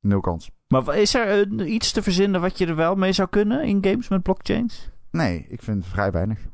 [0.00, 0.50] Nul kans.
[0.72, 4.08] Maar is er iets te verzinnen wat je er wel mee zou kunnen in games
[4.08, 4.90] met blockchains?
[5.10, 6.46] Nee, ik vind vrij weinig.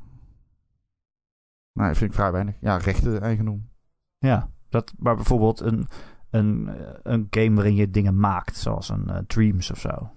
[1.73, 2.55] Nee, vind ik vrij weinig.
[2.61, 3.69] Ja, rechten eigendom.
[4.19, 5.87] Ja, dat, maar bijvoorbeeld een,
[6.31, 6.71] een,
[7.03, 10.11] een game waarin je dingen maakt, zoals een eh, Dreams of zo.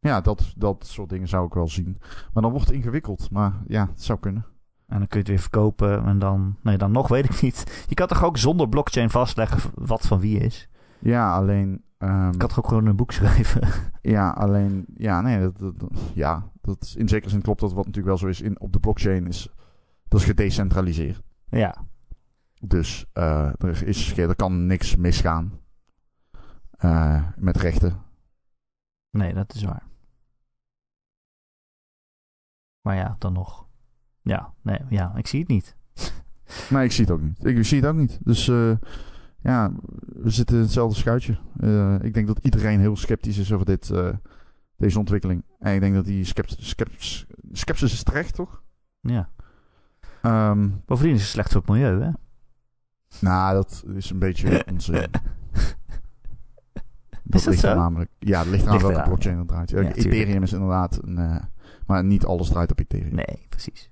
[0.00, 1.96] Ja, dat, dat soort dingen zou ik wel zien.
[2.32, 3.30] Maar dan wordt het ingewikkeld.
[3.30, 4.44] Maar ja, het zou kunnen.
[4.86, 6.56] En dan kun je het weer verkopen en dan...
[6.62, 7.84] Nee, dan nog weet ik niet.
[7.88, 10.68] Je kan toch ook zonder blockchain vastleggen wat van wie is?
[10.98, 11.82] Ja, alleen...
[11.98, 13.68] ehm, kan toch ook gewoon een boek schrijven?
[14.00, 15.74] Ja, alleen, ja, nee, dat,
[16.14, 18.72] ja, dat is, in zekere zin klopt dat wat natuurlijk wel zo is in, op
[18.72, 19.48] de blockchain is,
[20.08, 21.22] dat is gedecentraliseerd.
[21.50, 21.86] ja.
[22.60, 25.60] Dus eh, er, is, er kan niks misgaan
[26.70, 28.02] eh, met rechten.
[29.10, 29.86] Nee, dat is waar.
[32.80, 33.66] Maar ja, dan nog.
[34.22, 35.76] Ja, nee, ja, ik zie het niet.
[36.70, 37.44] Nee, ik zie het ook niet.
[37.44, 38.18] Ik, zie het ook niet.
[38.22, 38.72] Dus eh,
[39.42, 39.70] ja,
[40.06, 41.38] we zitten in hetzelfde schuitje.
[41.60, 44.08] Eh, ik denk dat iedereen heel sceptisch is over dit, eh,
[44.76, 45.42] deze ontwikkeling.
[45.58, 48.62] En ik denk dat die scept, scept, sceptisch is terecht, toch?
[49.00, 49.28] Ja.
[50.22, 52.10] Ehm, Bovendien is het slecht voor het milieu, hè?
[53.20, 55.06] nou, dat is een beetje onzin.
[57.22, 57.68] dat ligt zo?
[57.68, 58.10] er namelijk.
[58.18, 59.70] Ja, het ligt Ligt welke blockchain het draait.
[59.70, 59.92] Ja, Ja.
[59.92, 61.18] Ethereum is inderdaad een...
[61.18, 61.42] eh,
[61.86, 63.14] maar niet alles draait op Ethereum.
[63.14, 63.90] Nee, precies.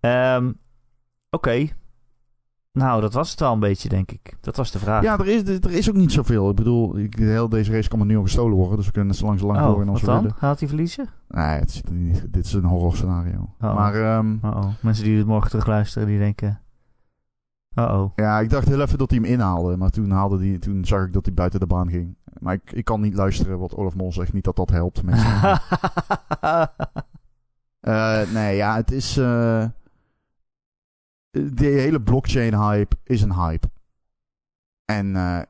[0.00, 0.52] Ehm,
[1.30, 1.68] Oké.
[2.78, 4.36] Nou, dat was het wel een beetje, denk ik.
[4.40, 5.02] Dat was de vraag.
[5.02, 6.50] Ja, er is, er is ook niet zoveel.
[6.50, 8.76] Ik bedoel, ik- de hele deze race kan er nu al gestolen worden.
[8.76, 10.36] Dus we kunnen net zo lang zo lang oh, als wat we dan?
[10.36, 11.08] Gaat hij verliezen?
[11.28, 13.54] Nee, het zit niet, dit is een horror scenario.
[13.60, 13.74] Oh.
[13.74, 14.66] Maar ehm, Uh-oh.
[14.80, 16.60] Mensen die het morgen terugluisteren, die denken...
[17.74, 18.12] Uh-oh.
[18.16, 19.76] ja, ik dacht heel even dat hij hem inhaalde.
[19.76, 22.16] Maar toen, haalde die, toen zag ik dat hij buiten de baan ging.
[22.38, 24.32] Maar ik, ik kan niet luisteren wat Olaf Mol zegt.
[24.32, 25.02] Niet dat dat helpt.
[25.02, 25.60] Mensen.
[27.80, 29.16] Eh, nee, ja, het is...
[31.30, 33.68] de hele blockchain-hype is een hype.
[34.84, 35.42] En eh,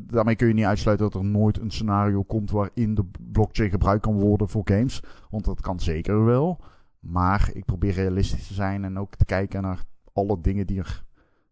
[0.00, 4.02] daarmee kun je niet uitsluiten dat er nooit een scenario komt waarin de blockchain gebruikt
[4.02, 5.02] kan worden voor games.
[5.30, 6.64] Want dat kan zeker wel.
[6.98, 11.04] Maar ik probeer realistisch te zijn en ook te kijken naar alle dingen die, er,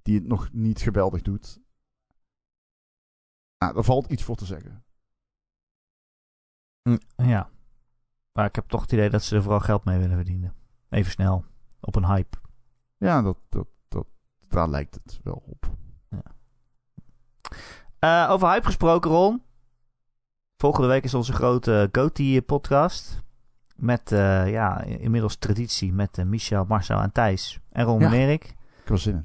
[0.02, 1.60] die het nog niet geweldig doet.
[3.58, 4.84] Nou, daar valt iets voor te zeggen.
[7.16, 7.50] ja.
[8.32, 10.54] Maar ik heb toch het idee dat ze er vooral geld mee willen verdienen.
[10.88, 11.44] Even snel.
[11.80, 12.41] Op een hype.
[13.02, 14.06] Ja, dat, dat, dat,
[14.48, 15.70] daar lijkt het wel op.
[17.98, 19.42] Eh, over hype gesproken, Ron.
[20.56, 23.22] Volgende week is onze grote GOTY-podcast.
[23.76, 27.60] Met, eh, ja, inmiddels traditie met eh, Michel, Marcel en Thijs.
[27.70, 28.06] En Ron Ja.
[28.06, 28.44] en Erik.
[28.44, 29.24] Ik heb zin in.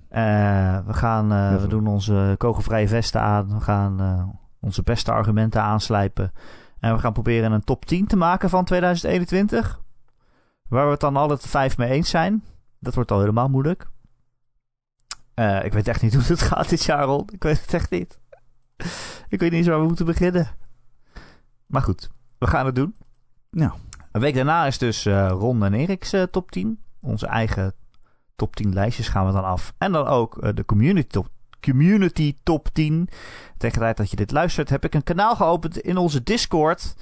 [0.86, 3.54] We gaan, we doen onze kogelvrije vesten aan.
[3.54, 6.32] We gaan onze beste argumenten aanslijpen.
[6.80, 9.82] En we gaan proberen een top 10 te maken van 2021.
[10.70, 12.44] Waar we het dan alle vijf mee eens zijn.
[12.80, 13.88] Dat wordt al helemaal moeilijk.
[15.34, 17.30] Eh, ik weet echt niet hoe het gaat dit jaar, Ron.
[17.32, 18.20] Ik weet het echt niet.
[19.30, 20.48] ik weet niet eens waar we moeten beginnen.
[21.66, 22.96] Maar goed, we gaan het doen.
[23.50, 23.76] Ja.
[24.12, 26.80] Een week daarna is dus eh, Ron en Erik's eh, top 10.
[27.02, 27.74] Onze eigen
[28.36, 29.74] top 10 lijstjes gaan we dan af.
[29.78, 31.28] En dan ook de community top,
[31.62, 33.10] community top 10.
[33.58, 36.96] Tegen de tijd dat je dit luistert, heb ik een kanaal geopend in onze Discord.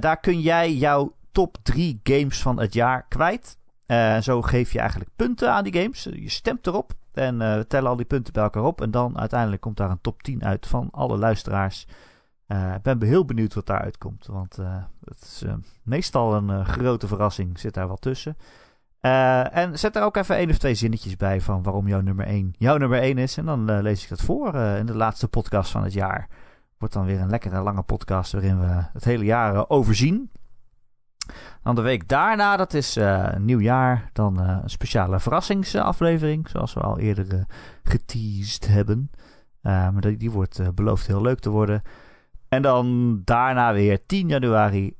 [0.00, 3.56] Daar kun jij jouw top 3 games van het jaar kwijt.
[3.92, 6.02] Eh, zo geef je eigenlijk punten aan die games.
[6.02, 8.80] Je stemt erop en eh, we tellen al die punten bij elkaar op.
[8.80, 11.86] En dan uiteindelijk komt daar een top 10 uit van alle luisteraars.
[12.46, 14.26] Eh, Ik ben heel benieuwd wat daaruit komt.
[14.26, 14.56] Want
[15.04, 15.44] het is
[15.82, 17.58] meestal een grote verrassing.
[17.58, 18.36] Zit daar wat tussen.
[19.00, 22.54] En zet er ook even één of twee zinnetjes bij van waarom jouw nummer 1
[22.58, 23.36] jouw nummer 1 is.
[23.36, 26.28] En dan lees ik dat voor in de laatste podcast van het jaar.
[26.78, 30.30] Wordt dan weer een lekkere lange podcast waarin we het hele jaar overzien.
[31.62, 34.10] Dan de week daarna, dat is eh, een nieuw jaar.
[34.12, 36.48] Dan eh, een speciale verrassingsaflevering.
[36.48, 37.40] Zoals we al eerder eh,
[37.82, 39.10] geteased hebben.
[39.62, 41.82] Maar die, die wordt beloofd heel leuk te worden.
[42.48, 44.96] En dan daarna weer 10 januari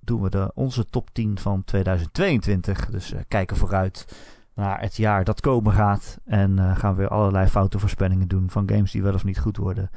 [0.00, 2.90] doen we de, onze top 10 van 2022.
[2.90, 4.16] Dus kijken vooruit
[4.54, 6.18] naar het jaar dat komen gaat.
[6.24, 9.56] En gaan we weer allerlei foute voorspellingen doen van games die wel of niet goed
[9.56, 9.90] worden.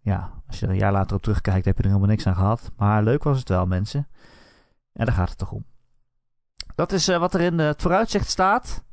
[0.00, 2.34] Ja, als je er een jaar later op terugkijkt, heb je er helemaal niks aan
[2.34, 2.70] gehad.
[2.76, 4.06] Maar leuk was het wel, mensen.
[4.98, 5.64] En daar gaat het toch om.
[6.74, 8.84] Dat is eh, wat er in het vooruitzicht staat.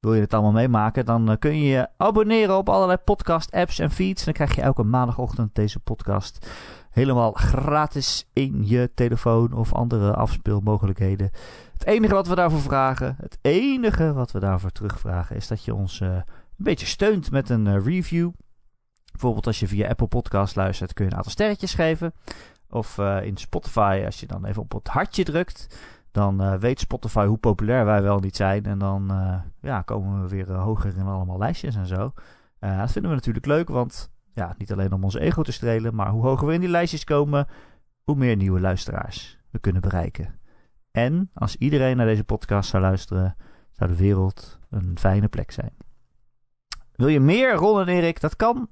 [0.00, 3.90] Wil je dit allemaal meemaken, dan eh, kun je je abonneren op allerlei podcast-apps en
[3.90, 4.24] feeds.
[4.24, 6.46] Dan krijg je elke maandagochtend deze podcast
[6.94, 11.30] helemaal gratis in je telefoon of andere afspeelmogelijkheden.
[11.72, 15.74] Het enige wat we daarvoor vragen, het enige wat we daarvoor terugvragen, is dat je
[15.74, 16.24] ons eh, een
[16.56, 18.30] beetje steunt met een eh, review.
[19.10, 22.12] Bijvoorbeeld als je via Apple Podcast luistert, kun je een aantal sterretjes geven.
[22.74, 25.78] Of eh, in Spotify, als je dan even op het hartje drukt,
[26.10, 28.64] dan eh, weet Spotify hoe populair wij wel niet zijn.
[28.64, 32.12] En dan eh, ja, komen we weer hoger in allemaal lijstjes en zo.
[32.58, 36.10] Dat vinden we natuurlijk leuk, want ja, niet alleen om onze ego te strelen, maar
[36.10, 37.46] hoe hoger we in die lijstjes komen,
[38.02, 40.34] hoe meer nieuwe luisteraars we kunnen bereiken.
[40.90, 43.36] En als iedereen naar deze podcast zou luisteren,
[43.72, 45.72] zou de wereld een fijne plek zijn.
[46.92, 48.20] Wil je meer, Ron en Erik?
[48.20, 48.68] Dat kan.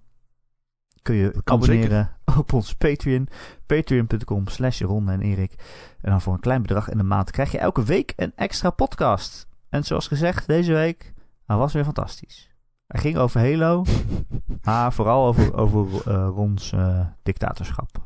[1.02, 3.28] Kun je abonneren op ons Patreon.
[3.66, 5.54] Patreon.com slash Ron en Erik.
[6.00, 8.70] En dan voor een klein bedrag in de maand krijg je elke week een extra
[8.70, 9.46] podcast.
[9.68, 11.12] En zoals gezegd, deze week
[11.46, 12.50] hij was weer fantastisch.
[12.86, 13.84] Hij ging over Halo,
[14.64, 18.02] maar vooral over, over eh, Rons eh, dictatorschap.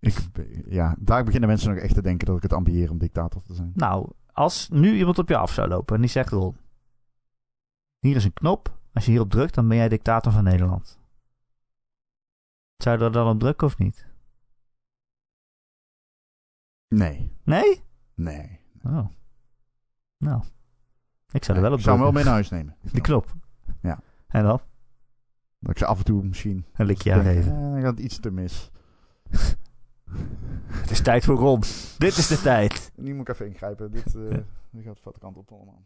[0.00, 0.16] Ik,
[0.68, 3.54] ja, daar beginnen mensen nog echt te denken dat ik het ambieer om dictator te
[3.54, 3.72] zijn.
[3.74, 6.56] Nou, als nu iemand op je af zou lopen en die zegt: Ron,
[7.98, 8.78] hier is een knop.
[8.92, 10.99] Als je hierop drukt, dan ben jij dictator van Nederland.
[12.82, 14.06] Zou er dan op drukken of niet?
[16.88, 17.36] Nee.
[17.44, 17.84] Nee?
[18.14, 18.60] Nee.
[18.82, 19.06] Oh.
[20.18, 20.42] Nou.
[21.32, 22.76] Ik zou er wel op ik zou hem wel mee naar huis nemen.
[22.92, 23.34] Die knop.
[23.82, 24.00] Ja.
[24.28, 24.60] En dan?
[25.58, 26.66] Dat ik ze af en toe misschien...
[26.72, 27.52] Een likje aangeven.
[27.52, 28.70] eh, dan gaat iets te mis.
[30.80, 31.60] Het is tijd voor Ron.
[31.98, 32.92] Dit is de tijd.
[32.96, 33.90] Nu moet ik even ingrijpen.
[33.90, 34.22] Dit, eh
[34.70, 35.84] dit gaat de foute kant op allemaal.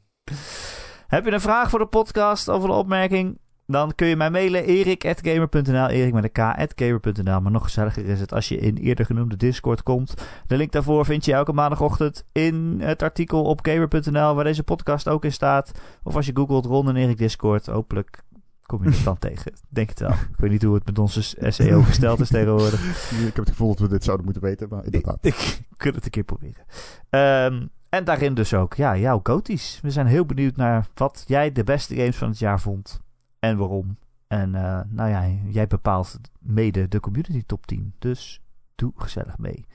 [1.07, 3.39] Heb je een vraag voor de podcast of een opmerking?
[3.67, 7.41] Dan kun je mij mailen erik.gamer.nl, erik met een k.gamer.nl.
[7.41, 10.15] Maar nog gezelliger is het als je in eerder genoemde Discord komt.
[10.47, 15.09] De link daarvoor vind je elke maandagochtend in het artikel op gamer.nl, waar deze podcast
[15.09, 15.73] ook in staat.
[16.03, 18.23] Of als je googelt Ron en Erik Discord, hopelijk
[18.67, 19.53] kom je het dan tegen.
[19.69, 20.11] Denk het wel.
[20.11, 22.85] Ik weet niet hoe het met onze SEO gesteld is tegenwoordig.
[23.11, 25.19] Ik heb het gevoel dat we dit zouden moeten weten, maar inderdaad.
[25.21, 26.65] Ik kan het een keer proberen.
[27.11, 29.79] Ehm, en daarin dus ook, ja, jouw goties.
[29.83, 33.03] We zijn heel benieuwd naar wat jij de beste games van het jaar vond.
[33.45, 33.99] En waarom.
[34.27, 37.95] En eh, nou ja, jij bepaalt mede de community top 10.
[37.99, 38.43] Dus
[38.75, 39.67] doe gezellig mee.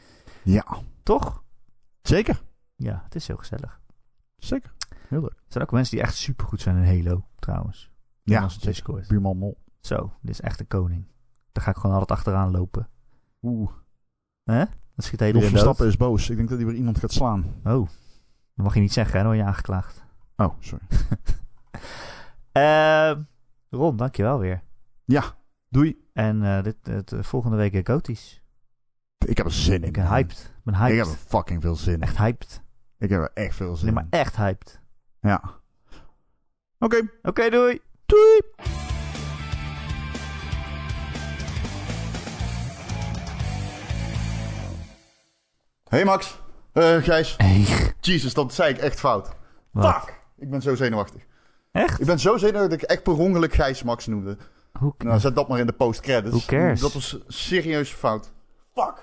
[0.44, 0.66] Ja,
[1.04, 1.44] Toch?
[2.02, 2.42] zeker.
[2.76, 3.82] Ja, het is heel gezellig.
[4.38, 4.74] Zeker.
[5.08, 5.30] Heel leuk.
[5.30, 7.92] Er zijn ook mensen die echt supergoed zijn in Halo, trouwens.
[8.24, 9.08] Ja, Discord.
[9.08, 9.58] buurman Mol.
[9.80, 11.06] Zo, dit is echt een koning.
[11.52, 12.90] Daar ga ik gewoon altijd achteraan lopen.
[13.42, 13.72] Oeh,
[14.44, 14.66] Hè?
[14.66, 15.50] Dan schiet iedereen dood.
[15.50, 16.30] Verstappen is boos.
[16.30, 17.46] Ik denk dat hij weer iemand gaat slaan.
[17.64, 17.88] Oh,
[18.56, 19.24] dat mag je niet zeggen, hè?
[19.24, 20.04] Dan word je aangeklaagd.
[20.36, 20.86] Oh, sorry.
[22.52, 23.18] Eh,
[23.70, 24.62] Ron, dankjewel weer.
[25.06, 25.36] Ja,
[25.70, 26.08] doei.
[26.14, 28.42] En eh, dit, het, eh, volgende week uh, Goties.
[29.26, 29.84] Ik heb er zin in.
[29.84, 30.40] Ik ben hyped.
[30.58, 30.92] Ik ben hyped.
[30.92, 32.02] Ik heb er fucking veel zin in.
[32.02, 32.62] Echt hyped.
[32.98, 34.10] Ik heb er echt veel zin Nee, maar in.
[34.20, 34.80] echt hyped.
[35.22, 35.42] Ja.
[36.80, 37.82] Oké, Oké, doei.
[38.06, 38.42] doei.
[45.90, 46.40] Hey Max.
[46.74, 47.34] Eh Gijs.
[47.38, 47.66] Hey.
[48.02, 49.30] Jesus, dat zei ik echt fout.
[49.72, 49.96] Wat?
[49.96, 50.22] Fuck.
[50.38, 51.22] Ik ben zo zenuwachtig.
[51.80, 52.00] Echt?
[52.00, 54.38] Ik ben zo zenuwachtig dat ik echt per ongeluk Gijs Max noemde.
[54.80, 56.36] Hoe, Nou, zet dat maar in de post-credits.
[56.82, 58.32] Dat was serieus fout.
[58.74, 58.94] Fuck.